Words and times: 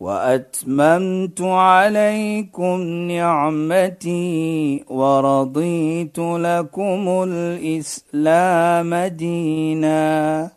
واتممت 0.00 1.40
عليكم 1.40 2.80
نعمتي 3.10 4.84
ورضيت 4.88 6.18
لكم 6.18 7.22
الاسلام 7.28 8.94
دينا 8.94 10.50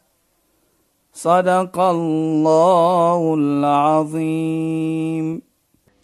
صدق 1.13 1.79
الله 1.79 3.35
العظيم 3.39 5.41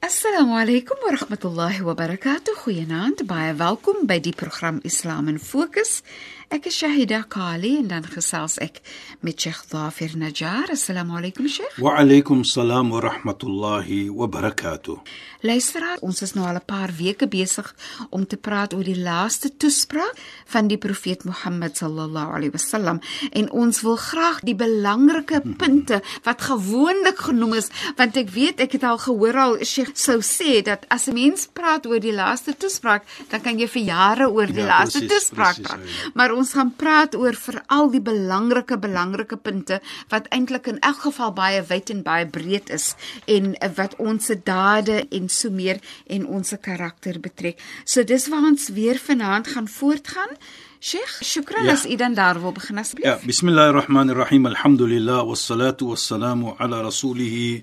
Assalamu 0.04 0.60
alaykum 0.60 1.00
wa 1.00 1.16
rahmatullahi 1.16 1.80
wa 1.88 1.96
barakatuh. 1.96 2.60
Goeienaand, 2.66 3.24
baie 3.24 3.54
welkom 3.56 4.04
by 4.06 4.20
die 4.20 4.36
program 4.36 4.82
Islam 4.84 5.30
in 5.32 5.38
Fokus. 5.40 6.04
Ek 6.49 6.65
is 6.65 6.79
Shahida 6.81 7.19
Kali 7.29 7.75
en 7.83 7.91
dan 7.91 8.07
gesels 8.09 8.55
ek 8.65 8.79
met 9.21 9.37
Sheikh 9.37 9.67
Dafir 9.69 10.15
Najjar. 10.17 10.71
Assalamu 10.73 11.19
alaykum 11.19 11.45
Sheikh. 11.45 11.75
Wa 11.77 11.99
alaykum 12.01 12.41
salaam 12.49 12.89
wa 12.95 13.03
rahmatullahi 13.05 14.07
wa 14.09 14.25
barakatuh. 14.33 14.97
Luisteraar, 15.45 16.01
ons 16.03 16.23
is 16.25 16.33
nou 16.35 16.47
al 16.49 16.57
'n 16.57 16.65
paar 16.67 16.89
weke 16.97 17.29
besig 17.29 17.69
om 18.11 18.25
te 18.27 18.37
praat 18.37 18.73
oor 18.75 18.83
die 18.83 18.97
laaste 18.97 19.51
toespraak 19.57 20.17
van 20.47 20.69
die 20.69 20.79
profeet 20.79 21.25
Mohammed 21.25 21.77
sallallahu 21.77 22.33
alaihi 22.35 22.51
wasallam 22.57 22.99
en 23.33 23.51
ons 23.53 23.81
wil 23.83 23.97
graag 23.97 24.41
die 24.43 24.55
belangrike 24.57 25.43
punte 25.61 26.01
wat 26.25 26.41
gewoonlik 26.43 27.19
genoem 27.19 27.55
is, 27.61 27.69
want 27.97 28.17
ek 28.17 28.31
weet 28.31 28.61
ek 28.61 28.73
het 28.73 28.85
al 28.85 28.99
gehoor 28.99 29.37
al 29.37 29.59
Sheikh 29.65 29.93
sou 29.95 30.19
sê 30.23 30.63
dat 30.65 30.87
as 30.89 31.07
'n 31.09 31.13
mens 31.15 31.47
praat 31.53 31.87
oor 31.87 32.01
die 32.01 32.13
laaste 32.13 32.57
toespraak, 32.57 33.05
dan 33.29 33.41
kan 33.43 33.59
jy 33.59 33.69
vir 33.69 33.83
jare 33.83 34.27
oor 34.33 34.47
die 34.47 34.65
Ja, 34.65 34.81
laaste 34.81 34.99
precies, 34.99 35.13
toespraak 35.13 35.55
precies, 35.55 35.67
praat. 35.69 35.81
ja. 35.85 36.11
Maar 36.15 36.38
ons 36.39 36.53
gaan 36.57 36.71
praat 36.81 37.15
oor 37.19 37.35
veral 37.35 37.91
die 37.91 38.01
belangrike 38.05 38.79
belangrike 38.79 39.37
punte 39.37 39.81
wat 40.13 40.29
eintlik 40.35 40.67
in 40.73 40.79
elk 40.81 41.01
geval 41.09 41.33
baie 41.37 41.63
wyd 41.69 41.91
en 41.95 42.03
baie 42.07 42.27
breed 42.27 42.71
is 42.71 42.95
en 43.27 43.53
wat 43.77 43.97
ons 43.99 44.31
se 44.31 44.37
dade 44.45 45.03
en 45.11 45.29
so 45.29 45.51
meer 45.51 45.81
en 46.07 46.27
ons 46.27 46.55
karakter 46.63 47.19
betrek. 47.21 47.59
So 47.85 48.05
dis 48.05 48.29
waar 48.29 48.47
ons 48.53 48.69
weer 48.79 48.99
vanaand 48.99 49.47
gaan 49.55 49.69
voortgaan. 49.69 50.33
Sheikh, 50.81 51.15
shukran 51.27 51.65
Ja. 51.67 51.73
as 51.73 51.87
u 51.87 51.97
dan 51.97 52.15
daar 52.15 52.41
wil 52.41 52.53
begin 52.53 52.79
asseblief. 52.79 53.07
Ja, 53.07 53.19
bismillahirrahmanirrahim. 53.27 54.47
Alhamdulillah 54.47 55.27
wassalatu 55.27 55.89
wassalamu 55.91 56.55
ala 56.59 56.83
rasulih 56.83 57.63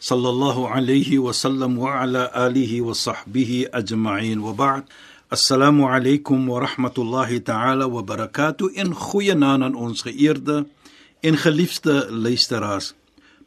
sallallahu 0.00 0.66
alayhi 0.68 1.18
wa 1.18 1.32
sallam 1.32 1.76
wa 1.76 2.00
ala 2.02 2.28
alihi 2.32 2.80
wa 2.82 2.92
sahbihi 2.94 3.68
ajma'in 3.72 4.40
wa 4.40 4.52
ba'd. 4.52 4.84
Assalamu 5.30 5.86
alaykum 5.86 6.48
wa 6.48 6.58
rahmatullahi 6.66 7.44
ta'ala 7.44 7.86
wa 7.86 8.02
barakatuh. 8.02 8.74
In 8.74 8.90
goeie 8.90 9.36
naam 9.38 9.62
aan 9.62 9.76
ons 9.78 10.02
geëerde 10.02 10.66
en 11.22 11.36
geliefde 11.38 12.10
luisteraars. 12.10 12.94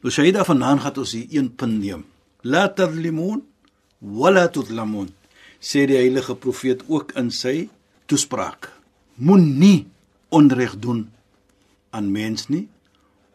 Shaida 0.00 0.46
vanaand 0.48 0.80
gaan 0.80 1.02
ons 1.04 1.12
hier 1.12 1.28
een 1.28 1.52
punt 1.52 1.76
neem. 1.84 2.06
La 2.40 2.72
tadlimun 2.72 3.44
wa 4.00 4.32
la 4.32 4.48
tudlamun. 4.48 5.12
Sê 5.60 5.84
die 5.84 6.00
heilige 6.00 6.32
profeet 6.40 6.88
ook 6.88 7.12
in 7.20 7.28
sy 7.28 7.68
toespraak. 8.08 8.72
Moenie 9.20 9.84
onreg 10.32 10.80
doen 10.80 11.10
aan 11.92 12.08
mens 12.08 12.48
nie. 12.48 12.64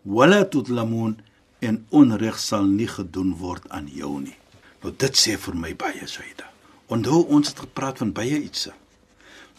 Wala 0.02 0.42
tudlamun 0.50 1.20
en 1.62 1.84
onreg 1.94 2.42
sal 2.42 2.66
nie 2.66 2.90
gedoen 2.90 3.36
word 3.38 3.70
aan 3.70 3.94
jou 3.94 4.18
nie. 4.18 4.40
Nou 4.82 4.90
dit 4.90 5.14
sê 5.14 5.38
vir 5.38 5.54
my 5.54 5.78
baie 5.78 6.10
Shaida. 6.10 6.50
Onthou 6.90 7.26
ons 7.28 7.48
het 7.48 7.60
gepraat 7.60 7.98
van 8.02 8.12
baie 8.14 8.42
ietsie. 8.42 8.74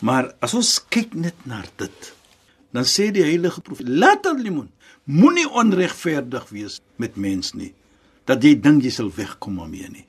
Maar 0.00 0.32
as 0.40 0.54
ons 0.54 0.78
kyk 0.88 1.14
net 1.14 1.46
na 1.46 1.62
dit, 1.76 2.12
dan 2.72 2.84
sê 2.84 3.10
die 3.10 3.22
heilige 3.22 3.60
profeet: 3.60 3.88
"Laat 3.88 4.26
al-limun, 4.26 4.70
moenie 5.04 5.48
onregverdig 5.48 6.48
wees 6.48 6.80
met 6.96 7.16
mens 7.16 7.52
nie, 7.54 7.72
dat 8.30 8.44
jy 8.44 8.54
dink 8.62 8.84
jy 8.86 8.92
sal 8.94 9.10
wegkom 9.14 9.58
daarmee 9.60 9.88
nie. 9.90 10.06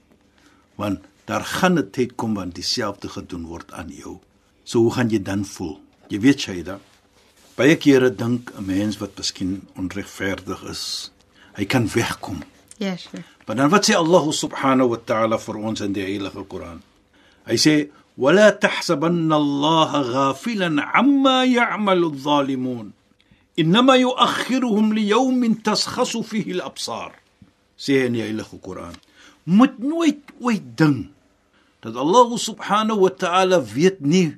Want 0.78 1.08
daar 1.26 1.46
gaan 1.46 1.80
'n 1.80 1.92
tyd 1.92 2.16
kom 2.16 2.34
wanneer 2.34 2.54
dieselfde 2.54 3.10
gedoen 3.10 3.46
word 3.46 3.72
aan 3.72 3.90
jou. 3.90 4.20
So 4.64 4.80
hoe 4.80 4.94
gaan 4.94 5.10
jy 5.10 5.22
dan 5.22 5.46
voel? 5.46 5.80
Jy 6.10 6.20
weet 6.20 6.40
Shaida, 6.40 6.80
baie 7.56 7.76
kere 7.76 8.10
dink 8.16 8.52
'n 8.58 8.66
mens 8.66 8.98
wat 8.98 9.18
miskien 9.18 9.68
onregverdig 9.76 10.64
is, 10.64 11.12
hy 11.54 11.66
kan 11.66 11.88
wegkom. 11.88 12.44
Ja, 12.78 12.98
Sheikh. 12.98 13.26
Maar 13.46 13.56
dan 13.56 13.70
wat 13.70 13.90
sê 13.90 13.94
Allah 13.96 14.32
subhanahu 14.32 14.90
wa 14.90 14.98
ta'ala 15.06 15.38
vir 15.38 15.56
ons 15.56 15.82
in 15.82 15.94
die 15.94 16.04
heilige 16.04 16.44
Koran? 16.44 16.82
Hy 17.50 17.58
sê 17.58 17.76
wala 18.18 18.54
tahsabanna 18.54 19.36
Allah 19.36 19.92
ghafilan 20.14 20.78
amma 20.78 21.48
ya'malu 21.48 22.14
adh-dhalimun. 22.14 22.94
Innama 23.58 23.98
yu'akhiruhum 23.98 24.94
li 24.94 25.10
yawmin 25.10 25.60
taskhasu 25.62 26.22
fihi 26.24 26.60
al-absar. 26.60 27.18
sê 27.82 28.06
in 28.06 28.14
die 28.14 28.22
Heilige 28.22 28.62
Koran. 28.62 28.94
Moet 29.50 29.82
nooit 29.82 30.22
ooit 30.38 30.62
ding 30.78 31.10
dat 31.82 31.98
Allah 31.98 32.30
subhanahu 32.38 33.10
wa 33.10 33.10
ta'ala 33.10 33.58
weet 33.58 34.06
nie 34.06 34.38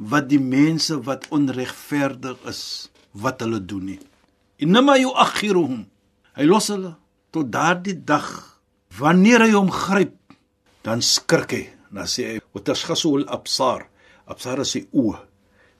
wat 0.00 0.32
die 0.32 0.40
mense 0.40 0.96
wat 1.04 1.28
onregverdig 1.28 2.40
is 2.48 2.88
wat 3.12 3.44
hulle 3.44 3.60
doen 3.60 3.84
nie. 3.92 4.00
Innama 4.64 4.96
yu'akhiruhum. 4.96 5.84
Hy 6.40 6.44
los 6.48 6.72
hulle 6.72 6.96
tot 7.28 7.52
daardie 7.52 8.00
dag 8.00 8.24
wanneer 8.96 9.44
hy 9.44 9.52
hom 9.52 9.68
gryp, 9.68 10.16
dan 10.80 11.04
skrik 11.04 11.52
hy 11.52 11.64
dan 11.92 12.06
sê 12.06 12.22
hy 12.34 12.40
watashkhasul 12.54 13.24
absar? 13.28 13.88
Absar 14.26 14.60
is 14.60 14.70
sy 14.70 14.86
oë. 14.94 15.18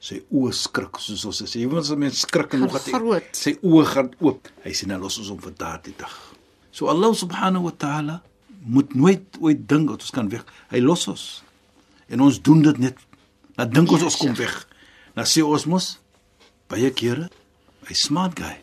Sy 0.01 0.23
oë 0.33 0.53
skrik 0.57 0.99
soos 0.99 1.25
ons 1.29 1.43
sê. 1.43 1.59
Jy 1.61 1.67
weet 1.69 1.79
as 1.85 1.91
'n 1.93 1.99
mens 1.99 2.21
skrik 2.21 2.55
en 2.55 2.61
hoe 2.61 2.71
gaan 2.71 3.23
sy 3.33 3.53
oë 3.63 3.85
gaan 3.87 4.11
oop. 4.21 4.49
Hy 4.65 4.71
sê 4.73 4.87
nou 4.87 4.99
los 5.01 5.19
ons 5.19 5.29
hom 5.29 5.39
vir 5.41 5.53
daardie 5.59 5.95
dag. 5.99 6.11
So 6.73 6.87
Allah 6.89 7.15
subhanahu 7.15 7.65
wa 7.65 7.71
ta'ala 7.73 8.23
moet 8.65 8.95
nooit 8.95 9.37
ooit 9.41 9.69
dink 9.69 9.89
dat 9.89 10.01
ons 10.01 10.11
kan 10.11 10.29
weg. 10.29 10.45
Hy 10.71 10.79
los 10.81 11.09
ons. 11.09 11.43
En 12.09 12.21
ons 12.21 12.43
doen 12.43 12.63
dit 12.63 12.79
net. 12.79 12.97
Dan 13.57 13.71
dink 13.71 13.91
ons 13.93 14.01
Ja, 14.01 14.05
ons 14.07 14.17
kom 14.17 14.35
Sheikh. 14.35 14.39
weg. 14.39 14.67
Dan 15.15 15.25
sê 15.25 15.43
ons 15.45 15.65
mos 15.67 15.99
baie 16.69 16.91
kere 16.91 17.29
hy 17.89 17.95
smart 17.95 18.39
guy. 18.39 18.57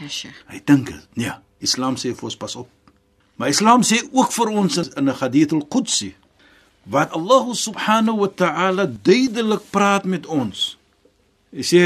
Ja, 0.00 0.08
Sheikh. 0.08 0.44
Hy 0.48 0.60
dink 0.64 0.86
dit. 0.86 1.08
Nee, 1.16 1.32
Islam 1.60 1.96
sê 1.96 2.14
vir 2.14 2.24
ons 2.24 2.36
pas 2.36 2.56
op. 2.56 2.68
Maar 3.36 3.48
Islam 3.48 3.82
sê 3.82 4.02
ook 4.12 4.32
vir 4.32 4.48
ons 4.48 4.76
in 4.78 5.04
'n 5.08 5.14
Hadith 5.14 5.52
al-Qudsi 5.52 6.14
wat 6.84 7.12
Allah 7.12 7.46
subhanahu 7.54 8.24
wa 8.24 8.30
ta'ala 8.30 8.86
duidelik 8.86 9.70
praat 9.70 10.04
met 10.04 10.26
ons. 10.26 10.78
Hy 11.52 11.62
sê: 11.62 11.84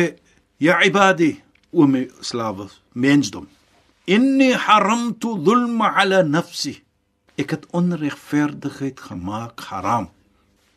"Ya 0.59 0.81
ibadi, 0.85 1.43
o 1.73 1.87
my 1.87 2.09
slawe, 2.21 2.69
mensdom, 2.95 3.49
inni 4.07 4.53
haramtu 4.55 5.37
dhulma 5.43 5.93
ala 5.97 6.23
nafsi." 6.23 6.83
Ek 7.37 7.51
het 7.51 7.67
onregverdigheid 7.77 8.97
gemaak 9.01 9.61
haram. 9.69 10.09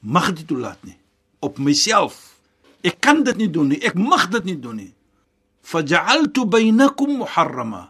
Mag 0.03 0.35
dit 0.35 0.47
toelaat 0.47 0.83
nie 0.83 0.97
op 1.39 1.55
myself. 1.57 2.35
Ek 2.83 2.99
kan 2.99 3.23
dit 3.23 3.37
nie 3.37 3.47
doen 3.47 3.71
nie. 3.71 3.79
Ek 3.79 3.95
mag 3.95 4.27
dit 4.27 4.43
nie 4.43 4.59
doen 4.59 4.75
nie 4.75 4.93
faj'altu 5.69 6.45
bainakum 6.45 7.19
muharrama 7.21 7.89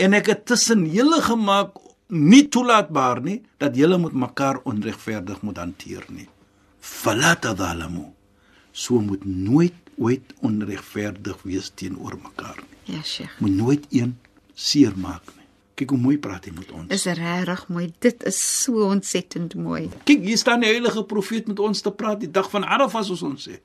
en 0.00 0.16
ek 0.16 0.26
het 0.32 0.42
tussen 0.50 0.84
julle 0.96 1.20
gemaak 1.24 1.76
nie 2.10 2.48
toelaatbaar 2.48 3.20
nie 3.22 3.40
dat 3.58 3.76
julle 3.76 3.98
met 3.98 4.12
mekaar 4.12 4.60
onregverdig 4.64 5.42
moet 5.42 5.56
hanteer 5.58 6.04
nie 6.08 6.28
fala 6.80 7.34
tadhalamu 7.36 8.06
so 8.72 9.00
moet 9.00 9.24
nooit 9.24 9.74
ooit 10.00 10.34
onregverdig 10.40 11.42
wees 11.42 11.70
teenoor 11.74 12.16
mekaar 12.22 12.56
nie 12.62 12.94
Ja, 12.96 13.02
Sheikh. 13.02 13.30
moet 13.40 13.50
nooit 13.56 13.84
een 13.90 14.16
seer 14.54 14.92
maak 14.96 15.22
nie 15.36 15.46
kyk 15.80 15.90
hoe 15.94 15.98
mooi 15.98 16.18
praat 16.18 16.44
hy 16.44 16.52
met 16.56 16.70
ons 16.76 16.90
Is 16.92 17.04
regtig 17.06 17.68
mooi. 17.68 17.86
Dit 18.04 18.22
is 18.28 18.36
so 18.62 18.82
ontsettend 18.90 19.54
mooi. 19.54 19.88
kyk 20.04 20.24
hier 20.26 20.36
staan 20.38 20.60
die 20.60 20.68
heilige 20.68 21.04
profeet 21.04 21.46
met 21.48 21.58
ons 21.60 21.80
te 21.80 21.90
praat 21.92 22.20
die 22.20 22.30
dag 22.30 22.50
van 22.50 22.64
Arafah 22.64 23.04
soos 23.06 23.22
ons 23.22 23.48
sê 23.48 23.60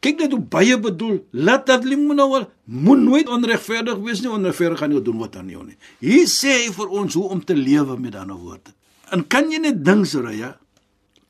kyk 0.00 0.18
net 0.18 0.32
hoe 0.32 0.40
baie 0.40 0.78
bedoel. 0.80 1.18
Laat 1.32 1.66
dat 1.66 1.84
limuna 1.84 2.26
wal 2.28 2.46
moet 2.64 2.98
nooit 3.02 3.28
onregverdig 3.28 3.98
wees 3.98 4.20
nie 4.20 4.30
onregverdig 4.30 4.78
gaan 4.78 4.90
nie 4.90 5.02
doen 5.02 5.18
wat 5.18 5.36
aan 5.36 5.48
jou 5.48 5.64
nie. 5.64 5.76
Hier 6.00 6.26
sê 6.26 6.64
hy 6.66 6.72
vir 6.72 6.88
ons 6.88 7.14
hoe 7.14 7.28
om 7.28 7.44
te 7.44 7.54
lewe 7.54 7.98
met 8.00 8.14
ander 8.14 8.36
woorde. 8.36 8.72
En 9.12 9.26
kan 9.26 9.50
jy 9.50 9.58
net 9.58 9.84
dink 9.84 10.06
Soraya 10.06 10.56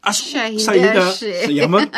as 0.03 0.21
Sayyida 0.31 1.11
Sheikh. 1.13 1.49
sê 1.49 1.53
jammer 1.53 1.89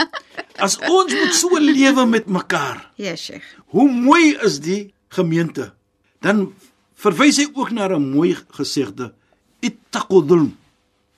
as 0.58 0.78
ons 0.78 1.12
moet 1.12 1.34
so 1.34 1.48
lewe 1.58 2.06
met 2.06 2.26
mekaar 2.26 2.90
Ja, 2.96 3.14
Sheikh. 3.16 3.42
hoe 3.66 3.88
mooi 3.90 4.36
is 4.42 4.60
die 4.60 4.92
gemeente? 5.08 5.72
Dan 6.20 6.52
verwys 6.94 7.36
hy 7.38 7.46
ook 7.54 7.70
na 7.70 7.88
'n 7.88 8.10
mooi 8.14 8.36
gesegde 8.50 9.12
ittaqudhulm 9.60 10.56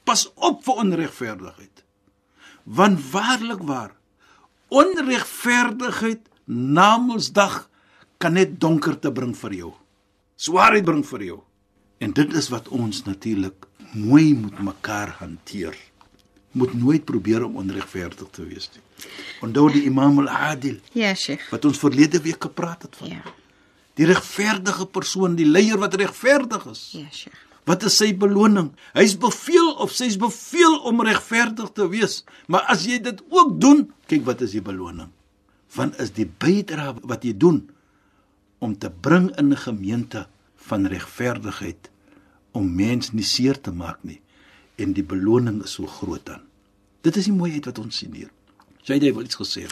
pas 0.05 0.27
op 0.37 0.65
vir 0.65 0.75
onregverdigheid. 0.75 1.85
Want 2.65 2.99
waarlik 3.13 3.61
waar 3.63 3.93
onregverdigheid 4.75 6.29
namelsdag 6.51 7.69
kan 8.19 8.35
net 8.39 8.57
donkerte 8.61 9.13
bring 9.13 9.35
vir 9.37 9.55
jou. 9.61 9.73
Swaarheid 10.37 10.85
bring 10.87 11.05
vir 11.07 11.23
jou. 11.31 11.41
En 12.03 12.13
dit 12.13 12.35
is 12.37 12.49
wat 12.53 12.69
ons 12.75 13.05
natuurlik 13.07 13.67
mooi 13.95 14.33
moet 14.35 14.59
mekaar 14.67 15.15
hanteer. 15.21 15.77
Moet 16.55 16.75
nooit 16.79 17.05
probeer 17.07 17.45
om 17.47 17.57
onregverdig 17.63 18.29
te 18.35 18.45
wees 18.47 18.69
nie. 18.75 18.83
Onthou 19.43 19.69
die 19.75 19.85
Imam 19.89 20.21
al-Adil 20.23 20.77
Ja, 20.95 21.15
Sheikh. 21.15 21.49
wat 21.51 21.65
ons 21.65 21.79
verlede 21.83 22.21
week 22.23 22.43
gepraat 22.47 22.83
het 22.87 22.97
van. 22.97 23.09
Ja. 23.17 23.23
Die 23.95 24.07
regverdige 24.07 24.87
persoon, 24.87 25.35
die 25.39 25.47
leier 25.47 25.79
wat 25.79 25.95
regverdig 25.99 26.67
is. 26.71 26.85
Ja, 26.99 27.07
Sheikh. 27.11 27.41
Wat 27.65 27.85
is 27.89 27.97
sy 27.97 28.11
beloning? 28.17 28.73
Hy's 28.93 29.17
beveel 29.21 29.71
of 29.81 29.93
sy's 29.97 30.19
beveel 30.21 30.77
om 30.85 31.01
regverdig 31.05 31.71
te 31.73 31.87
wees. 31.89 32.23
Maar 32.47 32.67
as 32.73 32.85
jy 32.89 32.99
dit 33.01 33.23
ook 33.33 33.57
doen, 33.61 33.87
kyk 34.11 34.27
wat 34.29 34.45
is 34.45 34.53
die 34.57 34.65
beloning? 34.65 35.09
Want 35.75 35.97
is 36.03 36.13
die 36.15 36.29
bydrae 36.29 36.93
wat 37.03 37.25
jy 37.25 37.33
doen 37.37 37.65
om 38.61 38.77
te 38.79 38.91
bring 38.91 39.33
in 39.41 39.53
'n 39.53 39.57
gemeente 39.57 40.27
van 40.69 40.87
regverdigheid 40.87 41.91
om 42.53 42.75
mens 42.75 43.13
nie 43.13 43.25
seer 43.25 43.61
te 43.61 43.73
maak 43.73 44.05
nie 44.05 44.21
en 44.77 44.93
die 44.93 45.05
beloning 45.05 45.63
is 45.63 45.77
so 45.77 45.87
groot 45.87 46.25
dan. 46.27 46.41
Dit 47.03 47.17
is 47.17 47.29
die 47.29 47.37
mooiheid 47.37 47.67
wat 47.69 47.79
ons 47.79 47.97
sien 47.97 48.15
hier. 48.15 48.31
Sy 48.85 48.99
het 48.99 49.03
jy 49.07 49.13
wil 49.17 49.25
iets 49.25 49.37
gesê. 49.41 49.63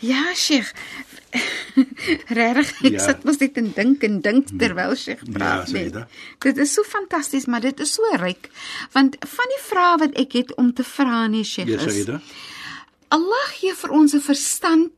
Ja, 0.00 0.22
Sheikh. 0.34 0.72
Regtig, 2.38 2.70
ek 2.84 2.92
Ja. 2.92 3.02
sit 3.04 3.24
mos 3.24 3.38
net 3.40 3.56
en 3.60 3.68
dink 3.76 4.02
en 4.04 4.20
dink 4.24 4.48
terwyl 4.60 4.94
Sheikh 4.96 5.22
praat. 5.32 5.68
Ja, 5.68 5.72
nee. 5.72 6.04
Dit 6.44 6.58
is 6.58 6.72
so 6.72 6.82
fantasties, 6.84 7.46
maar 7.46 7.60
dit 7.60 7.80
is 7.80 7.92
so 7.94 8.02
ryk. 8.20 8.48
Want 8.92 9.16
van 9.20 9.52
die 9.54 9.60
vrae 9.68 9.98
wat 9.98 10.16
ek 10.20 10.32
het 10.40 10.54
om 10.56 10.72
te 10.72 10.84
vra 10.84 11.26
nee, 11.28 11.44
Sheikh 11.44 11.68
Ja, 11.68 11.78
is 11.80 11.92
Saida. 12.00 12.20
Allah 13.12 13.46
gee 13.60 13.74
vir 13.76 13.90
ons 13.92 14.14
'n 14.14 14.20
verstand 14.20 14.90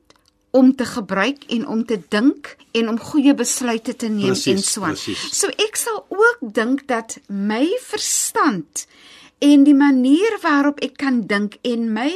om 0.55 0.75
te 0.77 0.85
gebruik 0.87 1.44
en 1.50 1.67
om 1.67 1.85
te 1.85 1.99
dink 2.09 2.56
en 2.73 2.88
om 2.88 2.99
goeie 2.99 3.35
besluite 3.35 3.97
te 3.97 4.06
neem 4.06 4.29
Presies, 4.35 4.47
en 4.55 4.62
so 4.62 4.82
aan. 4.82 4.97
So 4.97 5.49
ek 5.49 5.75
sal 5.77 6.06
ook 6.09 6.38
dink 6.55 6.87
dat 6.87 7.19
my 7.27 7.67
verstand 7.82 8.87
en 9.41 9.65
die 9.65 9.75
manier 9.75 10.38
waarop 10.43 10.79
ek 10.81 10.97
kan 10.97 11.27
dink 11.27 11.59
en 11.62 11.93
my 11.93 12.12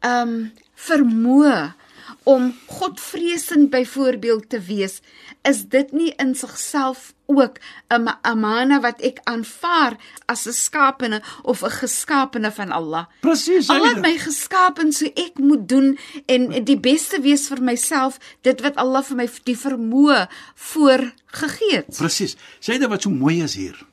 ehm 0.00 0.28
um, 0.28 0.52
vermoë 0.76 1.72
om 2.26 2.52
godvreesend 2.66 3.70
byvoorbeeld 3.70 4.48
te 4.50 4.58
wees, 4.60 5.00
is 5.46 5.64
dit 5.70 5.92
nie 5.94 6.10
in 6.22 6.34
sigself 6.34 7.12
ook 7.26 7.58
'n 7.90 8.02
ma- 8.02 8.18
amana 8.22 8.80
wat 8.80 9.00
ek 9.00 9.18
aanvaar 9.24 9.96
as 10.26 10.46
'n 10.46 10.52
skapene 10.52 11.22
of 11.42 11.62
'n 11.62 11.70
geskapene 11.70 12.52
van 12.52 12.70
Allah. 12.70 13.04
Presies, 13.20 13.68
Allah 13.68 13.94
het 13.94 14.00
my 14.02 14.18
geskaap 14.18 14.78
en 14.78 14.92
so 14.92 15.04
ek 15.06 15.38
moet 15.38 15.68
doen 15.68 15.98
en 16.26 16.64
die 16.64 16.80
beste 16.80 17.20
wees 17.20 17.46
vir 17.48 17.62
myself, 17.62 18.18
dit 18.42 18.60
wat 18.60 18.76
Allah 18.76 19.02
vir 19.04 19.16
my 19.16 19.28
die 19.44 19.56
vermoë 19.58 20.28
voor 20.54 21.12
gegee 21.26 21.76
het. 21.76 21.96
Presies. 21.96 22.36
Sê 22.60 22.78
dit 22.78 22.88
wat 22.88 23.02
so 23.02 23.10
mooi 23.10 23.42
is 23.42 23.54
hier. 23.54 23.86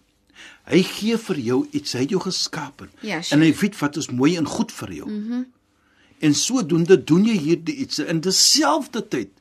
Hy 0.65 0.81
gee 0.83 1.17
vir 1.17 1.35
jou 1.35 1.67
iets, 1.71 1.93
hy 1.93 1.99
het 1.99 2.09
jou 2.09 2.21
geskaap. 2.21 2.87
Ja, 3.01 3.21
sure. 3.21 3.41
en 3.41 3.47
hy 3.47 3.53
weet 3.59 3.79
wat 3.79 3.97
is 3.97 4.09
mooi 4.09 4.37
en 4.37 4.45
goed 4.45 4.71
vir 4.71 4.91
jou. 4.93 5.09
Mhm. 5.09 5.33
Mm 5.33 5.45
en 6.23 6.35
sodoende 6.37 6.97
doen 7.03 7.25
jy 7.27 7.35
hierdie 7.37 7.75
iets 7.83 7.99
in 7.99 8.21
dieselfde 8.23 9.03
tyd 9.11 9.31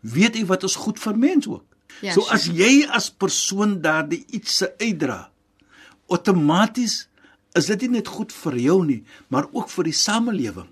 weet 0.00 0.38
hy 0.38 0.46
wat 0.48 0.64
is 0.64 0.78
goed 0.80 1.00
vir 1.00 1.18
mens 1.20 1.48
ook. 1.48 1.64
Ja, 2.00 2.14
so 2.14 2.24
sure. 2.24 2.34
as 2.34 2.46
jy 2.48 2.72
as 2.88 3.10
persoon 3.12 3.80
daardie 3.84 4.22
iets 4.32 4.56
se 4.62 4.70
uitdra, 4.80 5.28
outomaties 6.08 7.04
is 7.58 7.68
dit 7.68 7.84
nie 7.84 7.98
net 7.98 8.08
goed 8.08 8.32
vir 8.32 8.56
jou 8.62 8.78
nie, 8.86 9.02
maar 9.28 9.50
ook 9.52 9.68
vir 9.72 9.90
die 9.90 9.96
samelewing. 9.96 10.68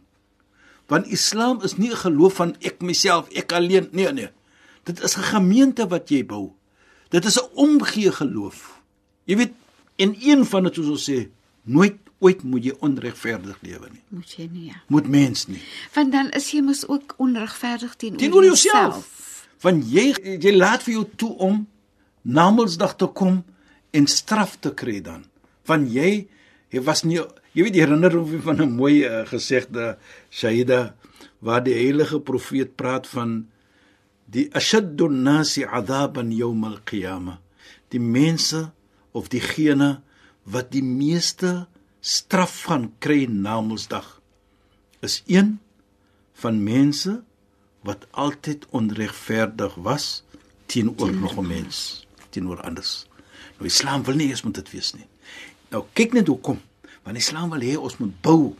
Want 0.88 1.10
Islam 1.12 1.60
is 1.66 1.76
nie 1.76 1.90
'n 1.90 2.02
geloof 2.06 2.40
van 2.40 2.56
ek 2.60 2.80
myself, 2.80 3.28
ek 3.34 3.52
alleen, 3.52 3.88
nee 3.92 4.12
nee. 4.12 4.30
Dit 4.84 5.02
is 5.02 5.18
'n 5.18 5.22
gemeente 5.22 5.88
wat 5.88 6.08
jy 6.08 6.24
bou. 6.24 6.52
Dit 7.10 7.24
is 7.24 7.36
'n 7.36 7.50
omgee 7.54 8.12
geloof. 8.12 8.80
Jy 9.24 9.36
weet, 9.36 9.52
en 9.96 10.16
een 10.16 10.46
van 10.46 10.62
dit 10.62 10.74
soos 10.74 10.88
ons 10.88 11.10
sê, 11.10 11.28
nooit 11.62 11.96
ooit 12.18 12.42
moet 12.42 12.64
jy 12.64 12.74
onregverdig 12.84 13.58
lewe 13.62 13.90
nie. 13.92 14.02
Moet 14.14 14.34
jy 14.38 14.46
nie 14.50 14.66
ja. 14.72 14.80
Moet 14.90 15.08
mens 15.10 15.46
nie. 15.50 15.60
Want 15.94 16.12
dan 16.12 16.30
is 16.36 16.50
jy 16.52 16.62
mos 16.66 16.84
ook 16.88 17.14
onregverdig 17.22 17.94
teenoor 17.96 18.22
Teenoor 18.22 18.48
jouself. 18.50 19.12
Want 19.62 19.86
jy 19.90 20.10
jy 20.38 20.54
laat 20.56 20.84
vir 20.86 20.98
jou 20.98 21.04
toe 21.16 21.32
om 21.48 21.62
namelsdag 22.22 22.96
te 22.98 23.08
kom 23.20 23.42
en 23.94 24.10
straf 24.10 24.58
te 24.58 24.74
kry 24.74 24.98
dan. 25.04 25.24
Want 25.68 25.90
jy 25.94 26.26
jy 26.74 26.82
was 26.84 27.04
nie 27.06 27.20
jy 27.54 27.68
weet 27.68 27.78
herinner 27.80 28.18
hom 28.18 28.40
van 28.42 28.62
'n 28.62 28.74
mooi 28.76 29.04
uh, 29.06 29.26
gesegde 29.26 29.96
Shaida 30.30 30.94
waar 31.38 31.62
die 31.62 31.74
heilige 31.74 32.20
profeet 32.20 32.76
praat 32.76 33.06
van 33.06 33.46
die 34.26 34.48
ashaddu 34.52 35.08
nasi 35.08 35.64
adaban 35.64 36.32
yawm 36.32 36.64
al-qiyamah. 36.64 37.38
Die 37.88 38.02
mense 38.02 38.72
of 39.12 39.28
diegene 39.28 40.02
wat 40.44 40.72
die 40.72 40.82
meeste 40.82 41.68
straf 42.00 42.62
gaan 42.62 42.92
kry 42.98 43.24
namelsdag 43.24 44.20
is 45.00 45.22
een 45.26 45.58
van 46.32 46.62
mense 46.62 47.22
wat 47.80 48.06
altyd 48.10 48.66
onregverdig 48.70 49.74
was 49.74 50.22
teenoor 50.66 51.12
nog 51.14 51.36
'n 51.38 51.46
mens, 51.46 52.06
teenoor 52.30 52.60
anders. 52.60 53.06
Nou 53.56 53.66
Islam 53.66 54.02
wil 54.04 54.14
nie 54.14 54.28
eens 54.28 54.42
moet 54.42 54.54
dit 54.54 54.70
wees 54.70 54.92
nie. 54.92 55.06
Nou 55.68 55.84
kyk 55.92 56.12
net 56.12 56.26
hoekom. 56.26 56.60
Want 57.02 57.16
Islam 57.16 57.50
wil 57.50 57.60
hê 57.60 57.76
ons 57.76 57.96
moet 57.96 58.20
bou. 58.20 58.54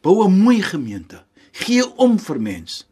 Bou 0.00 0.26
'n 0.26 0.38
mooi 0.38 0.62
gemeente. 0.62 1.22
Gee 1.52 1.96
om 1.96 2.18
vir 2.18 2.40
mens. 2.40 2.86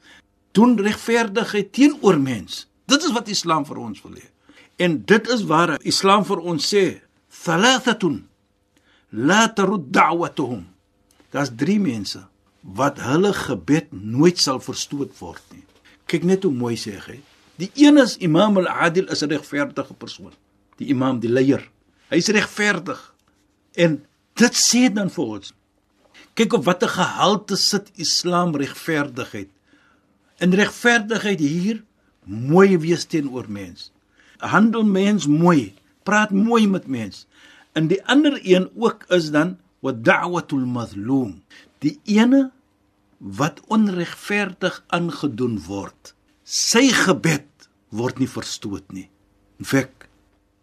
Doen 0.53 0.81
regverdigheid 0.81 1.73
teenoor 1.73 2.21
mens. 2.21 2.67
Dit 2.85 3.03
is 3.03 3.13
wat 3.13 3.29
Islam 3.29 3.67
vir 3.67 3.77
ons 3.77 4.03
wil 4.03 4.13
hê. 4.13 4.29
En 4.77 5.05
dit 5.05 5.29
is 5.29 5.43
waar 5.43 5.83
Islam 5.83 6.25
vir 6.25 6.39
ons 6.39 6.75
sê, 6.75 7.01
thalathatun 7.45 8.29
la 9.13 9.47
tarud 9.53 9.91
da'watuhum. 9.93 10.65
Daar's 11.31 11.53
3 11.57 11.79
mense 11.81 12.25
wat 12.61 13.01
hulle 13.03 13.33
gebed 13.35 13.93
nooit 13.93 14.39
sal 14.39 14.61
verstoot 14.63 15.13
word 15.19 15.43
nie. 15.51 15.65
Kyk 16.07 16.25
net 16.29 16.45
hoe 16.47 16.53
mooi 16.55 16.77
sê 16.77 16.97
hy. 16.97 17.19
Die 17.61 17.71
een 17.77 18.01
is 18.01 18.17
Imam 18.23 18.57
al-Adil 18.63 19.11
is 19.13 19.23
'n 19.23 19.31
regverdige 19.31 19.95
persoon. 19.95 20.33
Die 20.77 20.89
imam, 20.89 21.21
die 21.21 21.31
leier. 21.31 21.69
Hy's 22.09 22.29
regverdig. 22.29 23.01
En 23.75 24.05
dit 24.35 24.55
sê 24.55 24.93
dan 24.93 25.11
vir 25.11 25.25
ons. 25.25 25.53
Kyk 26.35 26.53
op 26.53 26.65
watter 26.65 26.89
gehalte 26.89 27.57
sit 27.57 27.91
Islam 27.95 28.57
regverdigheid. 28.57 29.49
In 30.39 30.53
regverdigheid 30.53 31.41
hier 31.41 31.83
mooi 32.25 32.79
wees 32.79 33.05
teenoor 33.05 33.49
mens. 33.49 33.91
Handel 34.39 34.85
mens 34.85 35.27
mooi, 35.27 35.75
praat 36.03 36.31
mooi 36.31 36.67
met 36.67 36.87
mens. 36.87 37.27
En 37.73 37.89
die 37.89 38.01
ander 38.05 38.39
een 38.43 38.71
ook 38.75 39.05
is 39.09 39.31
dan 39.31 39.59
wa 39.81 39.93
da'watul 39.93 40.67
mazlum. 40.67 41.43
Die 41.79 42.01
ene 42.05 42.51
wat 43.19 43.61
onregverdig 43.67 44.85
aangedoen 44.87 45.59
word. 45.67 46.15
Sy 46.45 46.89
gebed 46.93 47.49
word 47.91 48.19
nie 48.19 48.29
verstoot 48.29 48.93
nie. 48.93 49.09
In 49.59 49.69
feite 49.69 50.03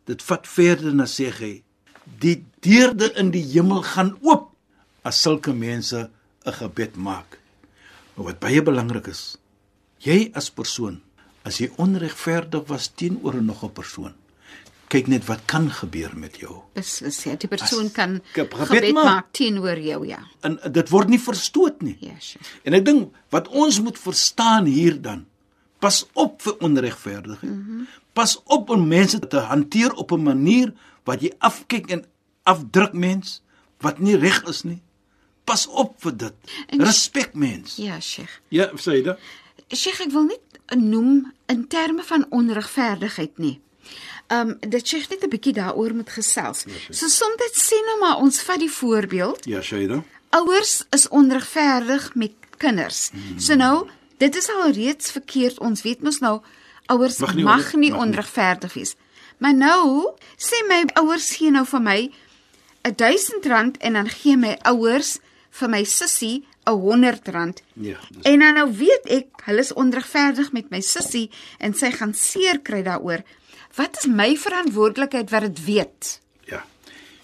dit 0.09 0.23
vat 0.25 0.47
verder 0.49 0.95
na 0.97 1.05
sê 1.09 1.29
hy 1.37 1.51
die 2.23 2.39
deurde 2.65 3.11
in 3.21 3.29
die 3.33 3.43
hemel 3.51 3.83
gaan 3.85 4.15
oop 4.25 4.47
as 5.05 5.21
sulke 5.21 5.53
mense 5.53 6.09
'n 6.45 6.55
gebed 6.61 6.95
maak. 6.97 7.37
Maar 8.13 8.25
wat 8.25 8.39
baie 8.39 8.61
belangrik 8.61 9.07
is, 9.07 9.37
jy 9.99 10.31
as 10.33 10.49
persoon, 10.49 11.01
as 11.43 11.59
jy 11.61 11.69
onregverdig 11.77 12.65
was 12.67 12.89
teenoor 12.89 13.37
nog 13.43 13.63
'n 13.63 13.73
persoon, 13.73 14.13
kyk 14.89 15.08
net 15.08 15.25
wat 15.29 15.39
kan 15.46 15.67
gebeur 15.69 16.12
met 16.17 16.38
jou. 16.41 16.55
Beslis 16.74 17.24
ja, 17.24 17.36
die 17.38 17.48
persoon 17.48 17.86
As- 17.86 17.91
kan 17.93 18.22
Ge- 18.34 18.48
gebed 18.50 18.67
gebed 18.67 18.93
maak. 18.93 19.05
maak 19.05 19.27
teenoor 19.38 19.77
jou 19.79 20.05
ja. 20.08 20.19
En 20.41 20.60
dit 20.72 20.89
word 20.89 21.10
nie 21.10 21.19
verstoot 21.22 21.81
nie. 21.86 21.98
Ja, 22.01 22.15
sure. 22.19 22.43
En 22.63 22.74
ek 22.74 22.86
dink 22.86 23.13
wat 23.29 23.48
ons 23.48 23.79
moet 23.81 24.00
verstaan 24.00 24.65
hier 24.65 24.98
dan, 25.01 25.25
pas 25.79 26.05
op 26.13 26.41
vir 26.41 26.58
onregverdigheid. 26.60 27.41
Mm 27.51 27.65
-hmm. 27.67 27.88
Pas 28.13 28.39
op 28.46 28.69
om 28.69 28.88
mense 28.88 29.19
te 29.19 29.38
hanteer 29.38 29.93
op 29.93 30.12
'n 30.12 30.24
manier 30.24 30.74
wat 31.03 31.22
jy 31.22 31.31
afkyk 31.39 31.89
en 31.91 32.05
afdruk 32.43 32.93
mens 32.93 33.41
wat 33.79 34.00
nie 34.00 34.15
reg 34.17 34.43
is 34.48 34.63
nie. 34.63 34.81
Pas 35.43 35.67
op 35.67 35.96
vir 36.01 36.17
dit. 36.17 36.34
En- 36.67 36.84
Respek 36.84 37.34
mens. 37.34 37.75
Ja, 37.75 38.00
Sheikh. 38.00 38.39
Ja, 38.50 38.69
sê 38.75 39.03
dit. 39.03 39.17
Sheikh, 39.74 40.00
ek 40.01 40.12
wil 40.12 40.24
net 40.24 40.39
noem 40.77 41.31
in 41.48 41.67
terme 41.67 42.03
van 42.03 42.25
onregverdigheid 42.29 43.38
nie. 43.38 43.60
Um 44.31 44.57
dit 44.59 44.88
Sheikh 44.88 45.09
net 45.09 45.24
'n 45.24 45.29
bietjie 45.29 45.53
daaroor 45.53 45.93
moet 45.95 46.09
gesels. 46.09 46.65
So 46.91 47.07
soms 47.07 47.51
sê 47.53 47.75
nou 47.86 48.00
maar 48.00 48.17
ons 48.17 48.41
vat 48.41 48.59
die 48.59 48.69
voorbeeld 48.71 49.45
Ja, 49.45 49.59
sê 49.62 49.88
dit. 49.88 50.01
ouers 50.31 50.83
is 50.91 51.07
onregverdig 51.07 52.15
met 52.15 52.31
kinders. 52.57 53.09
Hmm. 53.12 53.39
So 53.39 53.55
nou, 53.55 53.88
dit 54.17 54.36
is 54.36 54.50
al 54.50 54.71
reeds 54.71 55.12
verkeerd. 55.12 55.59
Ons 55.59 55.81
weet 55.81 56.01
mos 56.01 56.19
nou 56.19 56.41
ouers 56.86 57.17
Mag 57.19 57.36
nie 57.36 57.43
mag 57.43 57.74
nie 57.74 57.89
mag 57.91 58.00
nie. 58.00 58.07
onregverdig 58.07 58.74
wees. 58.74 58.95
Maar 59.38 59.53
nou, 59.53 60.13
sê 60.38 60.55
my 60.67 60.86
ouers 60.95 61.29
gee 61.36 61.51
nou 61.51 61.65
vir 61.65 61.81
my 61.81 62.12
'n 62.83 62.95
1000 62.95 63.45
rand 63.45 63.77
en 63.77 63.93
dan 63.93 64.09
gee 64.09 64.36
my 64.38 64.57
ouers 64.65 65.19
vir 65.50 65.69
my 65.69 65.83
sussie 65.83 66.45
R100. 66.69 67.61
Ja. 67.73 67.97
dis- 68.09 68.23
En 68.23 68.39
dan 68.39 68.53
nou 68.53 68.67
weet 68.77 69.05
ek, 69.09 69.27
hulle 69.45 69.59
is 69.59 69.73
onregverdig 69.73 70.51
met 70.51 70.69
my 70.69 70.81
sussie 70.81 71.29
en 71.59 71.73
sy 71.73 71.91
gaan 71.91 72.13
seer 72.13 72.59
kry 72.59 72.81
daaroor. 72.83 73.23
Wat 73.75 73.97
is 73.97 74.05
my 74.07 74.35
verantwoordelikheid 74.38 75.29
wat 75.29 75.41
dit 75.41 75.63
weet? 75.65 76.19
Ja. 76.49 76.63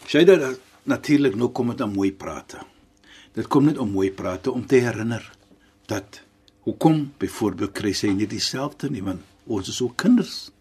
Sy 0.07 0.23
dat 0.23 0.59
natuurlik 0.83 1.35
nou 1.35 1.49
kom 1.49 1.67
dit 1.73 1.81
aan 1.81 1.93
mooi 1.93 2.11
prate. 2.13 2.57
Dit 3.33 3.47
kom 3.47 3.65
net 3.65 3.77
om 3.77 3.91
mooi 3.91 4.11
prate 4.11 4.51
om 4.51 4.65
te 4.65 4.75
herinner 4.75 5.31
dat 5.87 6.21
hoekom 6.65 7.13
byvoorbeeld 7.17 7.71
kry 7.73 7.91
sy 7.93 8.07
nie 8.07 8.27
dieselfde 8.27 8.89
nie 8.89 9.01
want 9.03 9.21
ons 9.47 9.67
is 9.69 9.81
ook 9.81 9.95
kinders. 9.97 10.51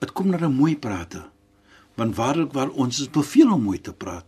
Dit 0.00 0.12
kom 0.12 0.30
na 0.30 0.36
'n 0.38 0.52
mooi 0.54 0.76
prate. 0.76 1.22
Want 1.94 2.16
waarlik 2.16 2.52
waar 2.52 2.70
ons 2.70 3.00
is 3.00 3.10
beveel 3.10 3.52
om 3.52 3.62
mooi 3.62 3.80
te 3.80 3.92
praat. 3.92 4.24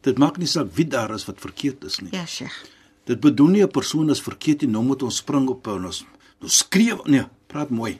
Dit 0.00 0.18
maak 0.18 0.36
nie 0.38 0.46
saak 0.46 0.66
wie 0.74 0.86
daar 0.86 1.10
is 1.14 1.24
wat 1.26 1.40
verkeerd 1.40 1.84
is 1.84 1.98
nie. 1.98 2.10
Ja, 2.12 2.26
Sheikh. 2.26 2.64
Dit 3.08 3.20
bedoel 3.24 3.46
nie 3.54 3.62
'n 3.64 3.70
persoon 3.72 4.10
is 4.10 4.20
verkeerd 4.20 4.62
en 4.62 4.70
nou 4.70 4.84
moet 4.84 5.02
ons 5.02 5.16
spring 5.16 5.48
op 5.48 5.66
en 5.66 5.84
ons 5.84 6.04
nou 6.40 6.50
skree 6.50 6.94
nee, 7.04 7.24
praat 7.46 7.70
mooi. 7.70 7.98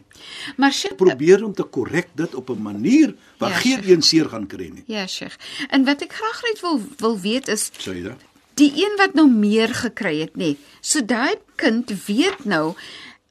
Maar 0.56 0.72
Sheikh, 0.72 0.96
Probeer 0.96 1.44
om 1.44 1.54
te 1.54 1.62
korrek 1.62 2.08
dit 2.14 2.34
op 2.34 2.50
'n 2.50 2.62
manier 2.62 3.14
waar 3.38 3.50
Ja, 3.50 3.56
geen 3.56 3.90
een 3.90 4.02
seer 4.02 4.28
gaan 4.28 4.46
kry 4.46 4.68
nie. 4.74 4.84
ja, 4.86 5.06
Sheikh. 5.06 5.36
En 5.70 5.84
wat 5.84 6.02
ek 6.02 6.12
graag 6.12 6.42
net 6.42 6.60
wil 6.60 6.80
wil 6.98 7.18
weet 7.20 7.48
is 7.48 7.70
dit? 7.84 8.12
die 8.54 8.72
een 8.74 8.96
wat 8.96 9.14
nou 9.14 9.28
meer 9.30 9.68
gekry 9.74 10.20
het, 10.20 10.34
nê. 10.34 10.36
Nee. 10.36 10.56
So 10.80 11.04
daai 11.04 11.34
kind 11.56 11.90
weet 12.06 12.44
nou 12.44 12.74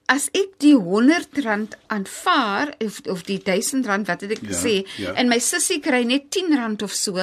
as 0.05 0.29
ek 0.31 0.47
die 0.57 0.73
R100 0.75 1.77
aanvaar 1.87 2.75
of 2.79 2.99
of 3.05 3.23
die 3.23 3.39
R1000 3.39 4.05
wat 4.05 4.21
het 4.21 4.31
ek 4.31 4.41
Ja, 4.41 4.47
gesê 4.49 4.85
ja. 4.97 5.13
en 5.13 5.27
my 5.27 5.39
sussie 5.39 5.79
kry 5.79 6.03
net 6.03 6.23
R10 6.31 6.83
of 6.83 6.91
so, 6.91 7.17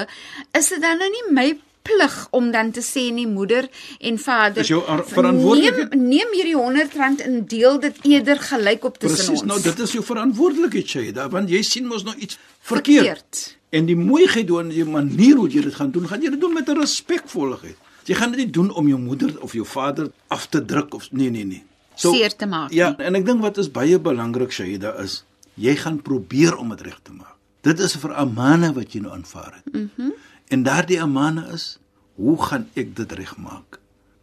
is 0.53 0.69
dit 0.69 0.81
dan 0.81 0.99
nou 0.99 1.11
nie 1.11 1.33
my 1.33 1.59
plig 1.85 2.15
om 2.33 2.51
dan 2.55 2.71
te 2.73 2.81
sê 2.85 3.05
nie 3.13 3.27
moeder 3.29 3.69
en 4.01 4.19
vader 4.19 4.63
Dis 4.65 4.71
jou 4.73 4.81
verantwoordelikheid. 5.11 5.95
neem, 5.95 6.07
neem 6.09 6.33
hierdie 6.37 6.57
R100 6.57 7.25
en 7.27 7.41
deel 7.51 7.79
dit 7.83 7.97
eerder 8.15 8.39
gelyk 8.41 8.85
op 8.89 8.99
tussen 8.99 9.17
Presies, 9.27 9.43
ons. 9.43 9.49
nou 9.53 9.61
dit 9.63 9.79
is 9.87 9.93
jou 9.93 10.05
verantwoordelikheid, 10.05 10.89
Shaida, 10.89 11.29
want 11.29 11.51
jy 11.53 11.61
sien 11.63 11.87
mos 11.91 12.05
nou 12.07 12.15
iets 12.17 12.39
verkeerd. 12.61 13.07
Verkeerd. 13.07 13.57
En 13.75 13.87
die 13.91 13.97
mooiheid 13.99 14.47
doen 14.47 14.69
die 14.71 14.85
manier 14.87 15.37
hoe 15.37 15.49
jy 15.51 15.63
dit 15.67 15.75
gaan 15.75 15.91
doen, 15.91 16.07
gaan 16.09 16.23
jy 16.23 16.31
dit 16.31 16.41
doen 16.41 16.53
met 16.55 16.69
'n 16.69 16.79
respekvolligheid. 16.81 17.77
Jy 18.07 18.15
gaan 18.15 18.31
dit 18.31 18.39
nie 18.45 18.51
doen 18.51 18.71
om 18.75 18.89
jou 18.89 18.99
moeder 19.01 19.35
of 19.41 19.53
jou 19.53 19.65
vader 19.67 20.11
af 20.29 20.47
te 20.47 20.65
druk 20.65 20.95
of 20.95 21.09
nee 21.13 21.31
nee 21.31 21.45
nee. 21.45 21.63
Seer 21.97 22.37
te 22.37 22.47
maak 22.47 22.73
Ja, 22.73 22.89
nie. 22.99 23.07
en 23.07 23.15
ek 23.15 23.27
dink 23.27 23.41
wat 23.41 23.59
is 23.59 23.71
baie 23.71 23.99
belangrik, 23.99 24.51
Shaida, 24.53 24.95
is 25.03 25.25
jy 25.55 25.77
gaan 25.77 26.03
probeer 26.03 26.57
om 26.57 26.69
dit 26.71 26.81
reg 26.81 26.99
te 27.03 27.13
maak. 27.13 27.37
Dit 27.65 27.81
is 27.81 27.97
vir 27.97 28.13
amane 28.21 28.73
wat 28.77 28.93
jy 28.95 29.01
nou 29.05 29.15
aanvaar 29.17 29.61
het. 29.61 29.73
Mhm. 29.73 29.89
Mm 29.97 30.13
en 30.53 30.61
daardie 30.63 30.99
amane 31.01 31.47
is, 31.55 31.79
hoe 32.21 32.35
gaan 32.43 32.67
ek 32.77 32.91
dit 32.97 33.13
regmaak? 33.17 33.79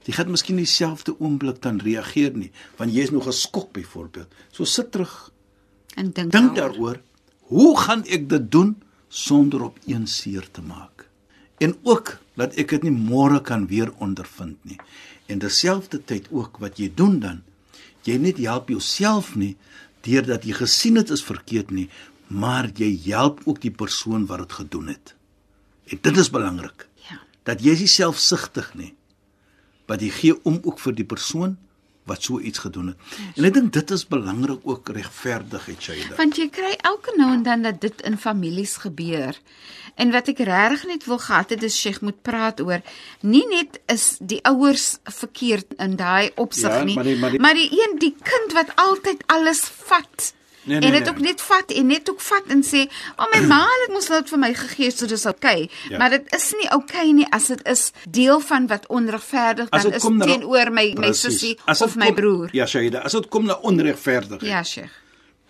Jy 0.05 0.13
gaan 0.13 0.29
miskien 0.31 0.59
dieselfde 0.61 1.15
oomblik 1.19 1.57
dan 1.63 1.79
reageer 1.81 2.35
nie, 2.37 2.51
want 2.77 2.93
jy 2.93 3.01
is 3.07 3.11
nog 3.11 3.25
geskok 3.25 3.71
byvoorbeeld. 3.73 4.29
So 4.53 4.63
sit 4.69 4.91
terug 4.93 5.31
En 5.95 6.11
dink 6.13 6.31
Dink 6.31 6.55
daaroor. 6.55 6.77
daaroor, 6.77 7.01
hoe 7.49 7.79
gaan 7.79 8.03
ek 8.05 8.29
dit 8.29 8.51
doen 8.51 8.75
sonder 9.09 9.63
op 9.63 9.79
een 9.85 10.07
seer 10.07 10.45
te 10.51 10.61
maak? 10.61 11.07
En 11.57 11.75
ook 11.83 12.17
dat 12.35 12.55
ek 12.55 12.69
dit 12.69 12.83
nie 12.83 12.93
môre 12.95 13.41
kan 13.41 13.67
weer 13.67 13.91
ondervind 13.97 14.57
nie. 14.61 14.77
En 15.25 15.39
terselfdertyd 15.39 16.27
ook 16.31 16.57
wat 16.61 16.77
jy 16.77 16.91
doen 16.95 17.19
dan, 17.19 17.41
jy 18.03 18.17
net 18.17 18.37
help 18.37 18.69
jouself 18.69 19.35
nie 19.35 19.55
deurdat 20.01 20.45
jy 20.45 20.53
gesien 20.53 20.95
het 20.95 21.09
is 21.09 21.21
verkeerd 21.23 21.71
nie, 21.71 21.89
maar 22.31 22.69
jy 22.79 22.91
help 23.11 23.41
ook 23.45 23.59
die 23.61 23.71
persoon 23.75 24.25
wat 24.29 24.39
dit 24.45 24.53
gedoen 24.61 24.87
het. 24.93 25.15
En 25.91 25.99
dit 26.01 26.17
is 26.17 26.29
belangrik. 26.31 26.87
Ja. 27.09 27.19
Dat 27.43 27.63
jy 27.65 27.73
is 27.83 27.95
selfsugtig 27.99 28.73
nie. 28.79 28.93
Want 29.89 30.01
jy 30.05 30.09
gee 30.15 30.37
om 30.47 30.59
ook 30.63 30.79
vir 30.79 30.95
die 30.95 31.05
persoon 31.05 31.57
wat 32.09 32.23
so 32.25 32.39
iets 32.39 32.59
gedoen 32.63 32.87
het. 32.93 32.97
En 33.37 33.45
ek 33.45 33.53
dink 33.53 33.73
dit 33.75 33.91
is 33.93 34.05
belangrik 34.09 34.63
ook 34.63 34.89
regverdigheid, 34.95 35.81
Shaida. 35.83 36.15
Want 36.17 36.39
jy 36.39 36.47
kry 36.49 36.71
elke 36.87 37.13
nou 37.17 37.27
en 37.35 37.43
dan 37.45 37.61
dat 37.67 37.81
dit 37.83 38.01
in 38.07 38.17
families 38.17 38.77
gebeur. 38.81 39.37
En 40.01 40.11
wat 40.15 40.31
ek 40.31 40.39
regtig 40.47 40.85
net 40.89 41.05
wil 41.05 41.19
gehad 41.21 41.49
het 41.53 41.63
is 41.67 41.77
Sheikh 41.77 41.99
moet 42.01 42.21
praat 42.25 42.61
oor 42.63 42.81
nie 43.21 43.43
net 43.51 43.81
is 43.91 44.15
die 44.19 44.39
ouers 44.47 44.97
verkeerd 45.03 45.75
in 45.83 45.95
daai 45.99 46.31
opsig 46.41 46.71
Ja, 46.71 46.83
nie, 46.83 46.95
maar 46.95 47.03
die- 47.03 47.17
maar 47.19 47.31
die- 47.35 47.39
maar 47.39 47.53
die 47.59 47.69
een 47.83 47.97
die 47.99 48.15
kind 48.23 48.53
wat 48.57 48.71
altyd 48.75 49.23
alles 49.27 49.59
vat. 49.59 50.33
Nee, 50.63 50.75
en 50.75 50.81
nee, 50.81 50.91
dit 50.91 50.99
nee. 51.03 51.09
ook 51.09 51.19
net 51.19 51.41
vat 51.41 51.71
en 51.71 51.85
net 51.87 52.09
ook 52.09 52.21
vat 52.21 52.43
en 52.47 52.63
sê, 52.63 52.87
"O 53.17 53.25
my 53.33 53.45
ma 53.47 53.65
het 53.81 53.89
mos 53.93 54.07
dit 54.07 54.29
vir 54.29 54.39
my 54.39 54.53
gegee, 54.53 54.91
so 54.91 55.05
dis 55.05 55.25
oukei." 55.25 55.63
Okay. 55.63 55.69
Ja. 55.89 55.97
Maar 55.97 56.09
dit 56.09 56.33
is 56.35 56.53
nie 56.59 56.69
oukei 56.71 56.99
okay 56.99 57.11
nie 57.11 57.27
as 57.29 57.47
dit 57.47 57.67
is 57.67 57.91
deel 58.09 58.39
van 58.39 58.67
wat 58.67 58.87
onregverdig 58.87 59.69
dan 59.69 59.93
is 59.93 60.01
teenoor 60.01 60.71
my 60.71 60.93
my 60.97 61.13
sussie 61.13 61.57
of 61.65 61.95
my 61.95 62.05
kom- 62.05 62.15
broer. 62.15 62.49
Ja, 62.51 62.65
Shaida, 62.65 62.99
as 62.99 63.11
dit 63.11 63.27
kom 63.27 63.45
na 63.45 63.57
onregverdigheid. 63.61 64.51
Ja, 64.51 64.63
Sheikh. 64.63 64.91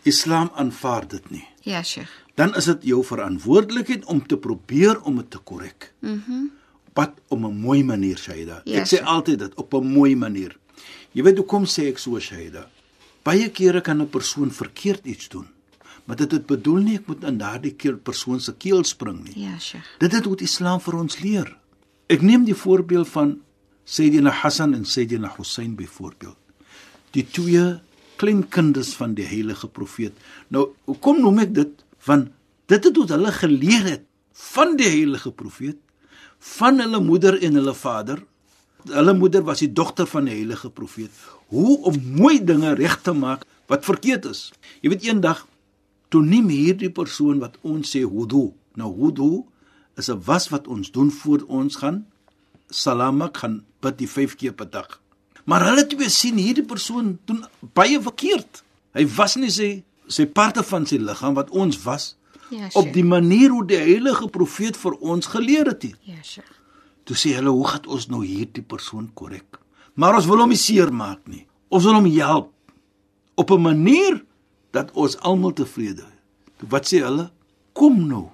Islam 0.04 0.52
aanvaar 0.56 1.08
dit 1.08 1.30
nie. 1.30 1.48
Ja, 1.62 1.84
Sheikh. 1.84 2.10
Dan 2.36 2.56
is 2.56 2.66
dit 2.66 2.84
jou 2.84 3.04
verantwoordelikheid 3.06 4.06
om 4.06 4.28
te 4.28 4.38
probeer 4.38 5.02
om 5.02 5.16
dit 5.16 5.30
te 5.32 5.38
korrek. 5.38 5.94
Mhm. 6.00 6.20
Mm 6.28 6.52
Wat 6.94 7.12
op 7.28 7.40
'n 7.40 7.60
mooi 7.60 7.84
manier, 7.84 8.18
Shaida. 8.18 8.62
Ja, 8.64 8.80
ek 8.80 8.86
sê 8.86 8.88
Sheikh. 8.88 9.06
altyd 9.08 9.40
dit 9.40 9.54
op 9.56 9.74
'n 9.74 9.86
mooi 9.86 10.16
manier. 10.16 10.58
Jy 11.12 11.24
weet 11.24 11.38
hoekom 11.38 11.66
sê 11.66 11.88
ek 11.88 11.98
so, 11.98 12.20
Shaida? 12.20 12.70
Baie 13.24 13.50
kere 13.50 13.82
kan 13.82 14.02
'n 14.02 14.10
persoon 14.10 14.52
verkeerd 14.52 15.06
iets 15.06 15.30
doen. 15.30 15.48
Maar 16.06 16.16
dit 16.16 16.32
het 16.32 16.46
bedoel 16.46 16.82
nie 16.82 16.96
ek 16.98 17.08
moet 17.08 17.24
in 17.24 17.38
daardie 17.38 17.74
keer 17.74 17.98
persoon 17.98 18.40
se 18.40 18.54
keel 18.54 18.84
spring 18.84 19.24
nie. 19.24 19.44
Ja, 19.44 19.60
Sheikh. 19.60 19.86
Dit 20.00 20.12
het 20.12 20.26
wat 20.26 20.42
Islam 20.42 20.80
vir 20.80 20.96
ons 20.96 21.20
leer. 21.20 21.58
Ek 22.08 22.22
neem 22.22 22.44
die 22.44 22.56
voorbeeld 22.56 23.08
van 23.08 23.40
Sayyidina 23.86 24.30
Hassan 24.30 24.74
en 24.74 24.86
Sayyidina 24.86 25.34
Hussein 25.38 25.76
byvoorbeeld. 25.76 26.38
Die 27.12 27.28
twee 27.28 27.80
kleinkinders 28.16 28.94
van 29.00 29.14
die 29.14 29.26
heilige 29.26 29.68
profeet. 29.68 30.14
Nou, 30.48 30.70
hoekom 30.86 31.22
noem 31.22 31.40
ek 31.46 31.54
dit? 31.56 31.86
Want 32.06 32.30
dit 32.72 32.84
het 32.84 32.98
wat 32.98 33.14
hulle 33.16 33.32
geleer 33.32 33.88
het 33.88 34.04
van 34.54 34.76
die 34.80 34.90
heilige 34.90 35.32
profeet, 35.32 35.78
van 36.40 36.80
hulle 36.80 37.00
moeder 37.04 37.38
en 37.44 37.58
hulle 37.60 37.74
vader. 37.78 38.22
Hulle 38.90 39.14
moeder 39.14 39.44
was 39.44 39.60
die 39.60 39.74
dogter 39.74 40.06
van 40.08 40.26
die 40.26 40.34
heilige 40.36 40.70
profeet. 40.70 41.12
Hoe 41.48 41.78
om 41.84 41.96
mooi 42.16 42.44
dinge 42.44 42.74
reg 42.76 43.02
te 43.02 43.12
maak 43.14 43.46
wat 43.68 43.86
verkeerd 43.86 44.26
is. 44.26 44.52
Jy 44.82 44.90
weet 44.90 45.04
eendag 45.04 45.48
toe 46.10 46.24
neem 46.24 46.48
hierdie 46.50 46.90
persoon 46.92 47.40
wat 47.40 47.58
ons 47.62 47.90
sê 47.96 48.02
wudu. 48.04 48.52
Nou 48.76 48.92
wudu 48.98 49.44
is 49.98 50.10
'n 50.10 50.22
was 50.26 50.50
wat 50.50 50.68
ons 50.68 50.92
doen 50.92 51.12
voor 51.12 51.44
ons 51.48 51.76
gaan 51.76 52.06
salamak 52.70 53.38
gaan 53.38 53.64
bid 53.82 53.98
die 53.98 54.08
5 54.10 54.36
keer 54.36 54.54
per 54.54 54.70
dag. 54.70 55.00
Maar 55.46 55.66
hulle 55.66 55.88
twee 55.88 56.10
sien 56.10 56.38
hierdie 56.38 56.66
persoon 56.66 57.20
doen 57.26 57.46
baie 57.74 58.02
verkeerd. 58.02 58.64
Hy 58.94 59.06
was 59.16 59.36
nie 59.36 59.50
sy 59.50 59.84
sy 60.08 60.26
parte 60.26 60.64
van 60.64 60.86
sy 60.86 60.98
liggaam 60.98 61.34
wat 61.34 61.50
ons 61.50 61.84
was 61.84 62.16
Ja, 62.52 62.66
op 62.66 62.84
Sheikh. 62.84 62.94
die 62.94 63.04
manier 63.04 63.50
hoe 63.50 63.66
die 63.66 63.78
heilige 63.78 64.28
profeet 64.28 64.76
vir 64.78 64.92
ons 65.00 65.26
geleer 65.26 65.66
het. 65.66 65.82
het. 65.84 65.96
Ja, 66.04 66.16
Sheikh. 66.24 66.52
Toe 67.04 67.16
sê 67.16 67.36
hulle, 67.36 67.50
"Hoe 67.50 67.68
gaan 67.68 67.88
ons 67.88 68.08
nou 68.08 68.26
hierdie 68.26 68.64
persoon 68.64 69.12
korrek?" 69.14 69.60
Maar 69.96 70.16
ons 70.16 70.26
wil 70.26 70.40
hom 70.40 70.50
nie 70.50 70.58
seermaak 70.58 71.28
nie. 71.28 71.48
Ons 71.70 71.84
wil 71.84 71.94
hom 71.94 72.06
help 72.06 72.52
op 73.36 73.52
'n 73.52 73.62
manier 73.62 74.24
dat 74.72 74.92
ons 74.92 75.18
almal 75.20 75.54
tevrede 75.54 76.02
is. 76.02 76.22
Toe 76.58 76.70
wat 76.70 76.86
sê 76.86 77.02
hulle? 77.02 77.32
Kom 77.74 78.08
nou. 78.08 78.30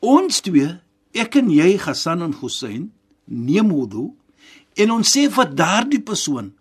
Ons 0.00 0.40
twee, 0.40 0.80
ek 1.12 1.36
en 1.36 1.50
jy, 1.50 1.76
Hassan 1.78 2.22
en 2.22 2.34
Hussein, 2.40 2.92
neem 3.24 3.70
wudu 3.72 4.12
en 4.76 4.90
ons 4.90 5.16
sê 5.16 5.28
vir 5.30 5.54
daardie 5.54 6.02
persoon, 6.02 6.52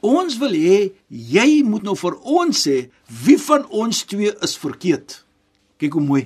ons 0.00 0.36
wil 0.40 0.56
hê 0.56 0.92
jy 1.08 1.62
moet 1.64 1.84
nou 1.84 1.94
vir 1.98 2.16
ons 2.24 2.56
sê 2.66 2.88
wie 3.24 3.38
van 3.38 3.66
ons 3.68 4.04
twee 4.08 4.32
is 4.42 4.56
verkeerd. 4.56 5.20
Kyk 5.80 5.96
hoe 5.96 6.04
mooi. 6.04 6.22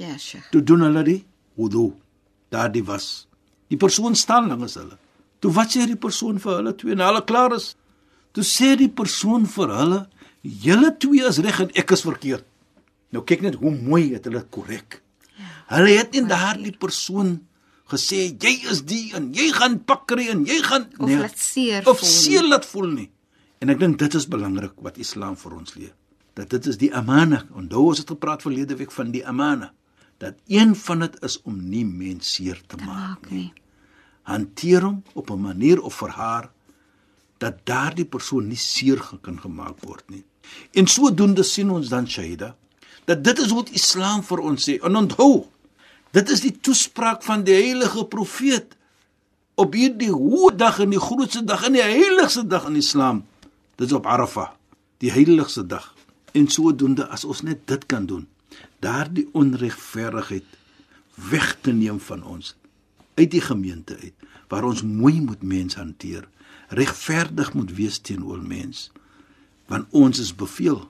Ja, 0.00 0.16
Sheikh. 0.16 0.48
Toe 0.52 0.62
doen 0.64 0.86
hulle 0.86 1.04
die 1.04 1.20
wudu. 1.58 1.92
Daardie 2.52 2.84
was. 2.84 3.27
Die 3.68 3.80
persoon 3.80 4.16
staan 4.16 4.48
langs 4.48 4.76
hulle. 4.80 4.96
Toe 5.38 5.52
wat 5.54 5.74
sê 5.74 5.86
die 5.86 5.98
persoon 6.00 6.40
vir 6.42 6.58
hulle 6.58 6.74
twee 6.78 6.96
en 6.96 7.04
hulle 7.04 7.24
klaar 7.28 7.54
is? 7.56 7.74
Toe 8.34 8.44
sê 8.46 8.74
die 8.78 8.90
persoon 8.90 9.46
vir 9.50 9.74
hulle, 9.74 10.00
julle 10.42 10.94
twee 11.00 11.26
is 11.28 11.40
reg 11.44 11.60
en 11.64 11.74
ek 11.78 11.92
is 11.96 12.04
verkeerd. 12.06 12.46
Nou 13.14 13.24
kyk 13.28 13.44
net 13.46 13.60
hoe 13.60 13.72
mooi 13.74 14.10
het 14.14 14.26
hulle 14.28 14.42
korrek. 14.54 15.00
Hulle 15.68 15.94
het 15.98 16.16
nie 16.16 16.24
daardie 16.28 16.74
persoon 16.80 17.38
gesê 17.88 18.26
jy 18.32 18.54
is 18.72 18.82
die 18.88 19.14
en 19.16 19.30
jy 19.36 19.48
gaan 19.56 19.78
pak 19.88 20.06
kry 20.10 20.28
en 20.32 20.44
jy 20.48 20.58
gaan 20.64 20.88
Of 20.98 21.08
laat 21.08 21.38
seer 21.40 21.88
of 21.88 22.04
seer 22.04 22.44
laat 22.44 22.68
voel 22.68 22.90
nie. 22.92 23.08
En 23.64 23.72
ek 23.72 23.80
dink 23.80 23.98
dit 24.00 24.14
is 24.14 24.28
belangrik 24.28 24.76
wat 24.84 25.00
Islam 25.00 25.36
vir 25.40 25.56
ons 25.56 25.74
leer. 25.76 25.94
Dat 26.38 26.52
dit 26.54 26.68
is 26.70 26.78
die 26.78 26.92
amana. 26.94 27.42
Onthou 27.56 27.88
ons 27.90 28.00
het 28.02 28.10
gepraat 28.12 28.44
verlede 28.44 28.76
week 28.78 28.92
van 28.94 29.10
die 29.14 29.24
amana. 29.26 29.72
Dat 30.18 30.34
een 30.46 30.76
van 30.76 30.98
dit 30.98 31.22
is 31.22 31.38
om 31.42 31.68
nie 31.68 31.84
mens 31.86 32.34
seer 32.34 32.60
te 32.66 32.76
maak 32.76 32.86
Maak 32.86 33.30
nie. 33.30 33.52
hanteer 34.22 34.82
hom 34.82 35.02
op 35.14 35.30
'n 35.30 35.40
manier 35.40 35.80
of 35.80 35.94
vir 35.94 36.10
haar 36.10 36.50
dat 37.38 37.64
daardie 37.64 38.04
persoon 38.04 38.48
nie 38.48 38.56
seer 38.56 38.98
kan 39.22 39.40
gemaak 39.40 39.80
word 39.80 40.10
nie. 40.10 40.24
En 40.72 40.86
sodoende 40.86 41.42
sien 41.42 41.70
ons 41.70 41.88
dan 41.88 42.08
Shaida 42.08 42.56
dat 43.04 43.24
dit 43.24 43.38
is 43.38 43.52
wat 43.56 43.70
Islam 43.70 44.22
vir 44.22 44.38
ons 44.38 44.68
sê. 44.68 44.76
En 44.84 44.96
onthou, 44.96 45.46
dit 46.12 46.30
is 46.30 46.40
die 46.44 46.52
toespraak 46.60 47.22
van 47.22 47.44
die 47.44 47.54
heilige 47.54 48.04
profeet 48.04 48.76
op 49.54 49.72
hierdie 49.74 50.12
hoë 50.12 50.56
dag 50.56 50.78
en 50.84 50.90
die 50.90 51.00
grootste 51.00 51.44
dag 51.44 51.64
en 51.66 51.72
die 51.72 51.82
heiligste 51.82 52.46
dag 52.46 52.66
in 52.68 52.76
Islam. 52.76 53.24
Dit 53.76 53.88
is 53.88 53.96
op 53.96 54.06
Arafah, 54.06 54.50
die 54.98 55.10
heiligste 55.10 55.66
dag. 55.66 55.94
En 56.32 56.48
sodoende 56.48 57.08
as 57.08 57.24
ons 57.24 57.42
net 57.42 57.64
dit 57.66 57.86
kan 57.86 58.06
doen, 58.06 58.26
daardie 58.84 59.28
onregverdigheid 59.32 60.56
weg 61.30 61.56
te 61.60 61.72
neem 61.72 61.98
van 62.00 62.22
ons 62.22 62.54
uit 63.18 63.30
die 63.30 63.42
gemeente 63.42 63.96
uit 63.98 64.14
waar 64.48 64.64
ons 64.64 64.82
mooi 64.82 65.20
moet 65.20 65.42
mens 65.42 65.76
hanteer, 65.76 66.28
regverdig 66.68 67.52
moet 67.52 67.72
wees 67.76 67.98
teenoor 67.98 68.40
mens. 68.40 68.88
Want 69.68 69.90
ons 69.92 70.18
is 70.18 70.32
beveel 70.34 70.80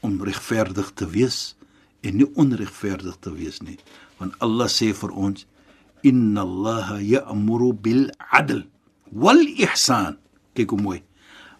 om 0.00 0.20
regverdig 0.22 0.92
te 0.94 1.08
wees 1.10 1.56
en 2.06 2.20
nie 2.20 2.28
onregverdig 2.38 3.16
te 3.24 3.32
wees 3.34 3.58
nie. 3.64 3.78
Want 4.20 4.36
Allah 4.44 4.70
sê 4.70 4.92
vir 4.94 5.10
ons 5.10 5.46
inna 6.06 6.44
Allah 6.44 7.00
ya'muru 7.02 7.72
bil 7.72 8.10
'adl 8.30 8.62
wal 9.10 9.42
ihsan. 9.42 10.18
Kyk 10.54 10.70
hoe 10.70 10.80
mooi. 10.80 11.00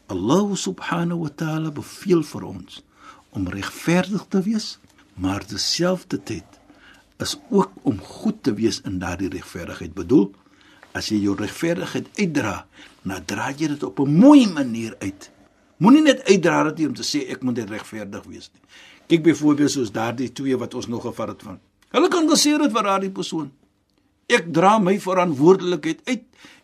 Allah 0.07 0.55
subhanahu 0.55 1.25
wa 1.25 1.33
ta'ala 1.33 1.71
beveel 1.73 2.23
vir 2.23 2.45
ons 2.45 2.83
om 3.35 3.49
regverdig 3.49 4.27
te 4.29 4.43
wees, 4.45 4.79
maar 5.15 5.47
terselfdertyd 5.47 6.61
is 7.23 7.37
ook 7.51 7.73
om 7.83 8.01
goed 8.01 8.43
te 8.43 8.55
wees 8.55 8.81
in 8.85 8.99
daardie 8.99 9.29
regverdigheid. 9.29 9.95
Bedoel, 9.95 10.33
as 10.95 11.11
jy 11.11 11.21
jou 11.23 11.37
regverdigheid 11.39 12.09
uitdra, 12.19 12.67
dan 13.03 13.25
dra 13.27 13.51
jy 13.51 13.69
dit 13.75 13.83
op 13.83 14.01
'n 14.01 14.17
mooi 14.19 14.49
manier 14.49 14.97
uit. 14.99 15.31
Moenie 15.77 16.03
net 16.03 16.25
uitdra 16.25 16.73
dit 16.73 16.87
om 16.87 16.95
te 16.95 17.03
sê 17.03 17.29
ek 17.31 17.43
moet 17.43 17.59
regverdig 17.59 18.25
wees 18.25 18.51
nie. 18.53 18.63
Kyk 19.07 19.23
byvoorbeeld 19.23 19.71
soos 19.71 19.93
daardie 19.93 20.33
twee 20.33 20.57
wat 20.57 20.75
ons 20.75 20.87
nog 20.87 21.03
gevat 21.03 21.29
het 21.29 21.43
van. 21.43 21.59
Hulle 21.91 22.09
kan 22.09 22.29
gesê 22.29 22.57
dit 22.59 22.73
vir 22.73 22.83
daardie 22.83 23.11
persoon. 23.11 23.51
Ek 24.27 24.47
dra 24.53 24.79
my 24.79 24.97
verantwoordelikheid 25.01 26.01
uit. 26.09 26.23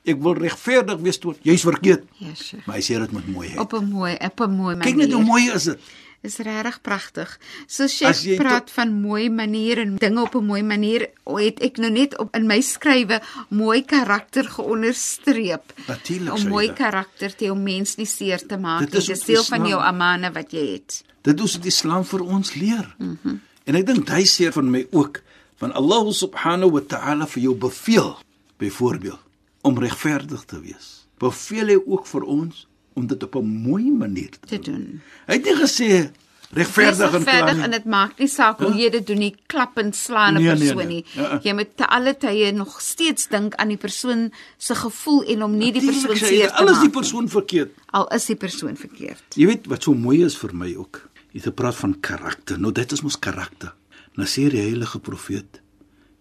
Ek 0.09 0.23
wil 0.25 0.35
regverdig 0.35 1.03
wees 1.05 1.19
tot 1.21 1.39
jy's 1.45 1.63
verkeerd. 1.63 2.07
Ja, 2.19 2.35
sure. 2.35 2.63
Maar 2.67 2.77
hy 2.77 2.83
sê 2.83 3.01
dit 3.03 3.13
met 3.13 3.27
mooi. 3.29 3.51
Op 3.59 3.75
'n 3.75 3.91
mooi, 3.91 4.15
op 4.15 4.41
'n 4.41 4.51
mooi 4.51 4.77
manier. 4.77 4.85
Kyk 4.85 4.97
net 4.97 5.13
hoe 5.13 5.25
mooi 5.25 5.51
is 5.53 5.65
dit. 5.65 5.79
Is 6.23 6.37
regtig 6.37 6.81
pragtig. 6.85 7.39
So 7.67 7.87
chef 7.89 8.21
praat 8.37 8.71
van 8.71 8.93
mooi 9.01 9.31
maniere 9.31 9.81
en 9.81 9.97
dinge 9.97 10.21
op 10.21 10.35
'n 10.35 10.45
mooi 10.45 10.63
manier, 10.63 11.09
het 11.25 11.61
ek 11.61 11.79
nou 11.79 11.91
net 11.91 12.19
op 12.19 12.35
in 12.37 12.47
my 12.47 12.61
skrywe 12.61 13.23
mooi 13.49 13.85
karakter 13.85 14.45
geonderstreep. 14.45 15.73
Natuurlik 15.87 16.35
Om 16.35 16.49
mooi 16.49 16.67
dit. 16.67 16.77
karakter 16.77 17.35
te 17.37 17.51
om 17.51 17.63
mens 17.63 17.97
nie 17.97 18.07
seer 18.07 18.47
te 18.47 18.57
maak 18.57 18.81
Dit 18.81 18.93
nie. 18.93 19.01
is 19.01 19.07
Dis 19.07 19.21
ook 19.21 19.27
deel 19.27 19.45
van 19.45 19.67
jou 19.67 19.81
amane 19.81 20.33
wat 20.33 20.51
jy 20.53 20.73
het. 20.73 21.05
Dit 21.23 21.41
is 21.41 21.53
wat 21.53 21.63
die 21.63 21.71
Islam 21.71 22.05
vir 22.05 22.21
ons 22.21 22.55
leer. 22.55 22.95
Mm 22.99 23.19
-hmm. 23.23 23.41
En 23.65 23.75
ek 23.75 23.87
dink 23.87 24.09
hy 24.09 24.25
sê 24.25 24.53
van 24.53 24.71
my 24.71 24.87
ook 24.91 25.23
van 25.57 25.73
Allah 25.73 26.13
subhanahu 26.13 26.71
wa 26.71 26.81
ta'ala 26.81 27.27
vir 27.27 27.43
jou 27.43 27.55
beveel 27.55 28.19
byvoorbeeld 28.59 29.21
om 29.63 29.79
regverdig 29.79 30.45
te 30.45 30.61
wees. 30.61 31.07
Beveel 31.19 31.67
hy 31.67 31.79
ook 31.87 32.07
vir 32.07 32.23
ons 32.23 32.67
om 32.95 33.07
dit 33.07 33.23
op 33.23 33.35
'n 33.37 33.47
mooi 33.47 33.91
manier 33.91 34.31
te 34.31 34.39
te 34.47 34.59
doen. 34.59 34.75
doen. 34.75 35.01
Hy 35.27 35.35
het 35.35 35.45
nie 35.45 35.57
gesê 35.57 36.11
regverdig 36.53 37.15
en 37.15 37.25
klaar 37.25 37.55
nie. 37.55 37.63
en 37.65 37.71
dit 37.71 37.85
maak 37.85 38.19
nie 38.19 38.29
saak 38.29 38.59
hoe 38.59 38.75
jy 38.75 38.91
dit 38.91 39.07
doen 39.07 39.19
nie, 39.19 39.35
klap 39.47 39.79
en 39.79 39.93
slaan 39.93 40.35
'n 40.35 40.43
Nee, 40.43 40.55
nee, 40.55 40.57
persoon 40.59 40.77
nee. 40.77 40.87
nie. 40.87 41.05
Uh-uh. 41.23 41.39
Jy 41.43 41.53
moet 41.55 41.77
te 41.77 41.87
alle 41.87 42.17
tye 42.17 42.53
nog 42.53 42.81
steeds 42.81 43.29
dink 43.29 43.55
aan 43.55 43.69
die 43.69 43.77
persoon 43.77 44.33
se 44.59 44.75
gevoel 44.75 45.23
en 45.25 45.43
om 45.43 45.57
nie 45.57 45.73
die 45.73 45.83
Natuurlijk 45.83 46.07
persoon 46.09 46.29
sê 46.29 46.33
hy, 46.33 46.39
seer 46.41 46.49
te 46.49 46.55
Alles 46.55 46.73
die 46.79 46.83
maak. 46.83 46.93
persoon 46.93 47.29
verkeerd. 47.29 47.71
Al 47.91 48.09
is 48.09 48.25
die 48.27 48.37
persoon 48.37 48.77
verkeerd. 48.77 49.23
Jy 49.37 49.47
weet 49.47 49.67
wat 49.67 49.83
so 49.83 49.95
mooi 49.95 50.25
is 50.25 50.37
vir 50.37 50.55
my 50.55 50.75
ook. 50.77 51.09
Jy 51.33 51.39
het 51.39 51.43
gepraat 51.45 51.75
van 51.77 52.01
karakter. 52.01 52.59
Nou 52.59 52.73
dit 52.73 52.93
is 52.93 53.01
mos 53.03 53.19
karakter. 53.19 53.73
Nou 54.15 54.29
sê 54.29 54.49
die 54.51 54.61
heilige 54.61 54.99
profeet: 54.99 55.61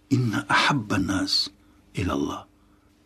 "Inna 0.07 0.45
ahabba 0.47 0.97
nas 0.97 1.49
ila 1.93 2.13
Allah." 2.13 2.43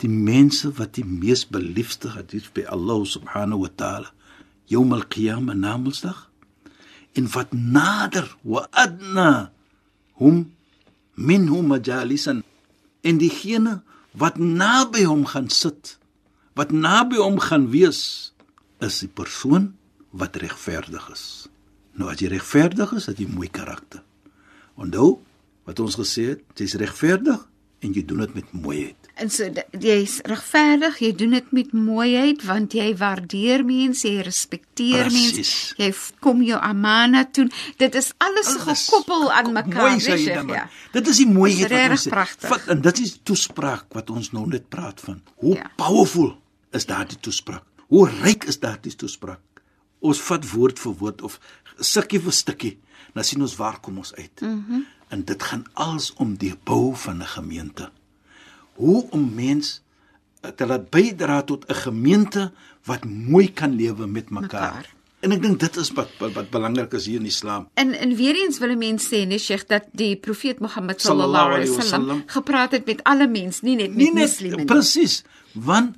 Die 0.04 0.12
mense 0.12 0.74
wat 0.76 0.98
die 0.98 1.06
mees 1.08 1.46
beliefde 1.48 2.12
het 2.18 2.36
by 2.56 2.68
Allah 2.68 3.06
subhanahu 3.08 3.64
wa 3.64 3.72
ta'ala, 3.72 4.12
Yawm 4.68 4.92
al-Qiyamah 4.96 5.56
namedsdag, 5.56 6.30
en 7.16 7.30
wat 7.32 7.54
nader 7.54 8.28
wa 8.44 8.66
adna 8.72 9.52
hum 10.20 10.54
minhum 11.16 11.70
majalisan 11.72 12.42
en 13.04 13.20
diegene 13.22 13.82
wat 14.18 14.40
naby 14.42 15.06
hom 15.06 15.26
gaan 15.30 15.50
sit, 15.50 15.98
wat 16.58 16.74
naby 16.74 17.22
hom 17.22 17.40
gaan 17.42 17.70
wees, 17.74 18.34
is 18.84 19.00
die 19.06 19.10
persoon 19.10 19.72
wat 20.12 20.38
regverdig 20.42 21.06
is. 21.14 21.26
Nou 21.98 22.10
as 22.12 22.22
jy 22.22 22.32
regverdig 22.34 22.92
is, 22.98 23.08
het 23.10 23.22
jy 23.22 23.30
mooi 23.30 23.50
karakter. 23.54 24.04
Onthou 24.76 25.22
wat 25.68 25.80
ons 25.80 25.98
gesê 25.98 26.34
het, 26.34 26.44
jy's 26.58 26.78
regverdig 26.82 27.46
en 27.84 27.94
jy 27.94 28.04
doen 28.06 28.26
dit 28.26 28.40
met 28.42 28.54
mooiheid. 28.58 29.03
En 29.16 29.30
so 29.30 29.46
jy's 29.80 30.20
regverdig, 30.26 30.96
jy 31.00 31.12
doen 31.16 31.30
dit 31.36 31.52
met 31.54 31.74
mooiheid 31.74 32.42
want 32.44 32.74
jy 32.74 32.96
waardeer 32.98 33.62
mense, 33.66 34.08
jy 34.08 34.24
respekteer 34.26 35.12
mense, 35.14 35.76
jy 35.78 35.92
kom 36.20 36.42
jou 36.42 36.58
amana 36.60 37.22
toe. 37.26 37.46
Dit 37.78 37.96
is 37.96 38.14
alles, 38.18 38.48
Alles 38.48 38.88
gekoppel 38.88 39.32
aan 39.32 39.52
mekaar, 39.54 39.98
weet 40.00 40.26
jy. 40.26 40.40
Ja. 40.50 40.70
Dit 40.92 41.08
is 41.08 41.18
die 41.18 41.28
mooiheid 41.30 41.70
Dis 41.70 41.78
wat 41.82 41.92
ons 41.92 42.08
pragtig. 42.08 42.50
Vat- 42.50 42.68
En 42.68 42.82
dit 42.82 43.00
is 43.00 43.20
toespraak 43.24 43.86
wat 43.94 44.10
ons 44.10 44.32
nou 44.32 44.48
net 44.48 44.70
praat 44.70 45.00
van. 45.02 45.22
Hoe 45.36 45.56
Ja. 45.56 45.70
powerful 45.76 46.34
is 46.72 46.86
daardie 46.86 47.20
toespraak? 47.20 47.64
Hoe 47.88 48.10
ryk 48.10 48.44
is 48.46 48.60
daardie 48.60 48.96
toespraak? 48.96 49.40
Ons 50.02 50.20
vat 50.22 50.50
woord 50.52 50.80
vir 50.80 50.94
woord 50.94 51.22
of 51.22 51.40
stukkie 51.80 52.20
vir 52.20 52.32
stukkie, 52.32 52.78
dan 53.14 53.24
sien 53.24 53.42
ons 53.42 53.56
waar 53.56 53.80
kom 53.80 53.98
ons 53.98 54.14
uit. 54.16 54.42
Mm 54.42 54.66
-hmm. 54.68 54.86
En 55.10 55.24
dit 55.24 55.44
gaan 55.44 55.66
als 55.74 56.14
om 56.18 56.36
die 56.36 56.56
bou 56.64 56.96
van 56.96 57.18
'n 57.22 57.26
gemeente. 57.28 57.92
Hoe 58.74 59.06
om 59.10 59.34
mens 59.36 59.82
eh, 60.42 60.52
te 60.52 60.66
laat 60.66 60.90
bydra 60.90 61.42
tot 61.42 61.66
'n 61.68 61.74
gemeente 61.74 62.52
wat 62.84 63.06
mooi 63.06 63.54
kan 63.54 63.76
lewe 63.76 64.08
met 64.08 64.30
mekaar. 64.30 64.94
En 65.24 65.32
ek 65.32 65.42
dink 65.42 65.60
dit 65.60 65.78
is 65.80 65.92
wat 65.96 66.10
wat, 66.20 66.34
wat 66.36 66.50
belangrik 66.52 66.94
is 66.94 67.06
hier 67.08 67.22
in 67.22 67.26
Islam. 67.30 67.68
En 67.80 67.94
en 67.96 68.16
weer 68.16 68.36
eens 68.36 68.60
wil 68.60 68.76
mense 68.76 69.08
sê, 69.08 69.24
nee 69.28 69.40
Sheikh, 69.40 69.68
dat 69.68 69.88
die 69.92 70.16
profeet 70.16 70.60
Mohammed 70.60 71.02
Sallallahu 71.02 71.54
alaihi 71.56 71.76
wasallam 71.76 72.24
gepraat 72.26 72.72
het 72.72 72.86
met 72.86 73.04
alle 73.04 73.28
mense, 73.28 73.64
nie 73.64 73.76
net 73.76 73.94
met 73.96 73.98
nie 73.98 74.14
net 74.14 74.28
moslime 74.28 74.56
nie. 74.56 74.66
presies 74.66 75.22
want 75.54 75.96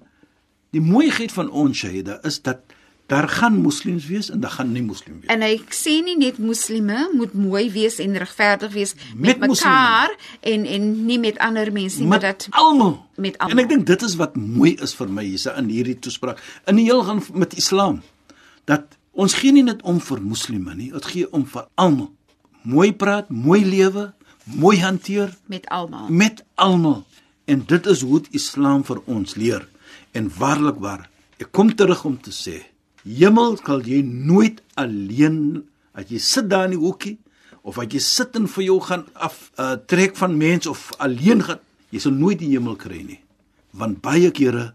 die 0.75 0.83
mooiheid 0.83 1.31
van 1.31 1.49
ons 1.49 1.77
shahida 1.77 2.19
is 2.27 2.41
dat 2.41 2.61
daar 3.05 3.27
gaan 3.29 3.61
moslems 3.61 4.07
wees 4.09 4.29
en 4.29 4.39
daar 4.39 4.51
gaan 4.51 4.71
nie 4.71 4.81
moslems 4.81 5.21
wees 5.21 5.29
En 5.33 5.43
hy 5.45 5.59
sê 5.69 5.99
nie 6.05 6.15
net 6.17 6.39
moslime 6.41 7.09
moet 7.13 7.33
mooi 7.37 7.67
wees 7.71 7.99
en 8.01 8.17
regverdig 8.17 8.73
wees 8.73 8.95
met, 9.13 9.37
Met 9.37 9.49
mekaar 9.49 10.15
en 10.41 10.65
en 10.65 11.05
nie 11.05 11.19
met 11.21 11.37
ander 11.37 11.71
mense 11.71 11.99
nie, 11.99 12.07
maar 12.07 12.21
met 12.21 12.39
dat 12.39 12.47
almal. 12.49 12.97
Met 13.15 13.37
en 13.37 13.47
almal. 13.47 13.63
ek 13.63 13.69
dink 13.69 13.85
dit 13.85 14.01
is 14.09 14.17
wat 14.21 14.35
mooi 14.35 14.73
is 14.81 14.95
vir 14.97 15.09
my 15.09 15.25
hierse 15.27 15.53
in 15.57 15.69
hierdie 15.69 15.99
toespraak. 15.99 16.41
In 16.65 16.81
die 16.81 16.89
heel 16.89 17.03
gaan 17.05 17.23
met 17.33 17.53
islam 17.53 18.01
dat 18.65 18.97
ons 19.11 19.37
gee 19.37 19.53
nie 19.53 19.63
net 19.63 19.81
om 19.85 20.01
vir 20.01 20.21
moslime 20.21 20.75
nie 20.75 20.91
dit 20.91 21.05
gee 21.13 21.31
om 21.31 21.45
vir 21.45 21.69
almal. 21.75 22.11
Mooi 22.65 22.91
praat 22.93 23.29
mooi 23.29 23.61
lewe 23.65 24.13
mooi 24.45 24.79
hanteer. 24.81 25.37
Met 25.45 25.69
almal. 25.69 26.09
met 26.09 26.43
almal. 26.55 27.03
En 27.45 27.63
dit 27.65 27.85
is 27.85 28.01
hoe 28.01 28.21
die 28.21 28.31
Islam 28.31 28.83
vir 28.85 29.01
ons 29.05 29.35
leer. 29.35 29.67
En 30.11 30.31
waarlik 30.37 30.79
waar 30.81 31.09
ek 31.37 31.51
kom 31.51 31.75
terug 31.75 32.05
om 32.05 32.17
te 32.21 32.31
sê 32.31 32.63
hemel 33.05 33.57
sal 33.61 33.83
jy 33.85 34.01
nooit 34.03 34.61
alleen 34.75 35.63
as 35.95 36.09
jy 36.11 36.19
sit 36.19 36.49
daar 36.51 36.67
in 36.69 36.75
die 36.75 36.81
hoekie 36.81 37.17
of 37.63 37.77
as 37.81 37.91
jy 37.93 38.01
sit 38.01 38.35
en 38.39 38.47
vir 38.51 38.65
jou 38.67 38.79
gaan 38.83 39.05
af 39.13 39.51
uh, 39.57 39.75
trek 39.89 40.17
van 40.19 40.37
mens 40.37 40.67
of 40.67 40.89
alleen 40.97 41.43
gaan 41.45 41.61
jy 41.93 42.01
sal 42.01 42.15
nooit 42.17 42.41
die 42.41 42.51
hemel 42.55 42.75
kry 42.75 43.03
nie. 43.03 43.21
Want 43.75 44.01
baie 44.03 44.31
kere 44.35 44.73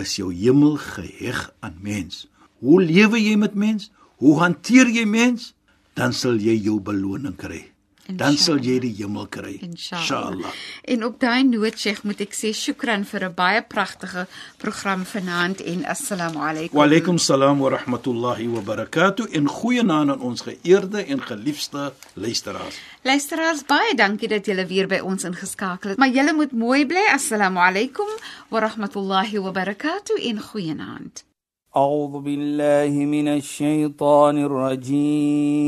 is 0.00 0.14
jou 0.16 0.30
hemel 0.32 0.78
geheg 0.80 1.50
aan 1.60 1.76
mens. 1.84 2.26
Hoe 2.62 2.80
lewe 2.80 3.20
jy 3.20 3.34
met 3.36 3.58
mens? 3.58 3.90
Hoe 4.22 4.38
hanteer 4.40 4.88
jy 4.88 5.04
mens? 5.04 5.52
Dan 5.98 6.14
sal 6.16 6.38
jy 6.40 6.54
jou 6.62 6.78
beloning 6.80 7.36
kry 7.36 7.71
dan 8.07 8.37
sal 8.39 8.55
jy 8.63 8.79
die 8.79 8.93
hemel 9.01 9.27
kry 9.27 9.57
Inshallah. 9.65 10.51
En 10.87 11.03
op 11.03 11.19
daai 11.19 11.43
noot 11.43 11.75
Sheikh 11.79 12.03
moet 12.07 12.21
ek 12.23 12.33
sê 12.35 12.53
shukran 12.55 13.03
vir 13.05 13.23
'n 13.27 13.33
baie 13.35 13.61
pragtige 13.61 14.27
program 14.57 15.05
vanaand 15.05 15.61
en 15.61 15.85
assalamu 15.85 16.39
alaykum. 16.39 16.77
Wa 16.77 16.83
alaykum 16.83 17.17
salaam 17.17 17.59
wa 17.59 17.69
rahmatullahi 17.69 18.47
wa 18.47 18.61
barakatuh 18.61 19.25
en 19.35 19.47
goeie 19.47 19.83
naam 19.83 20.09
aan 20.09 20.21
ons 20.21 20.41
geëerde 20.41 21.05
en 21.05 21.21
geliefde 21.21 21.93
luisteraars. 22.13 22.79
Luisteraars, 23.03 23.65
baie 23.65 23.95
dankie 23.95 24.27
dat 24.27 24.45
julle 24.45 24.65
weer 24.65 24.87
by 24.87 24.99
ons 24.99 25.23
ingeskakel 25.23 25.89
het. 25.89 25.97
Maar 25.97 26.09
julle 26.09 26.33
moet 26.33 26.51
mooi 26.51 26.85
bly. 26.85 27.05
Assalamu 27.13 27.59
alaykum 27.59 28.07
wa 28.49 28.59
rahmatullahi 28.59 29.39
wa 29.39 29.51
barakatuh 29.51 30.17
en 30.23 30.41
goeienaand. 30.41 31.25
أعوذ 31.75 32.21
بالله 32.23 33.05
من 33.05 33.27
الشيطان 33.27 34.37
الرجيم 34.37 35.67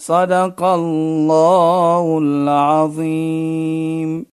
صدق 0.00 0.64
الله 0.64 2.18
العظيم. 2.22 4.26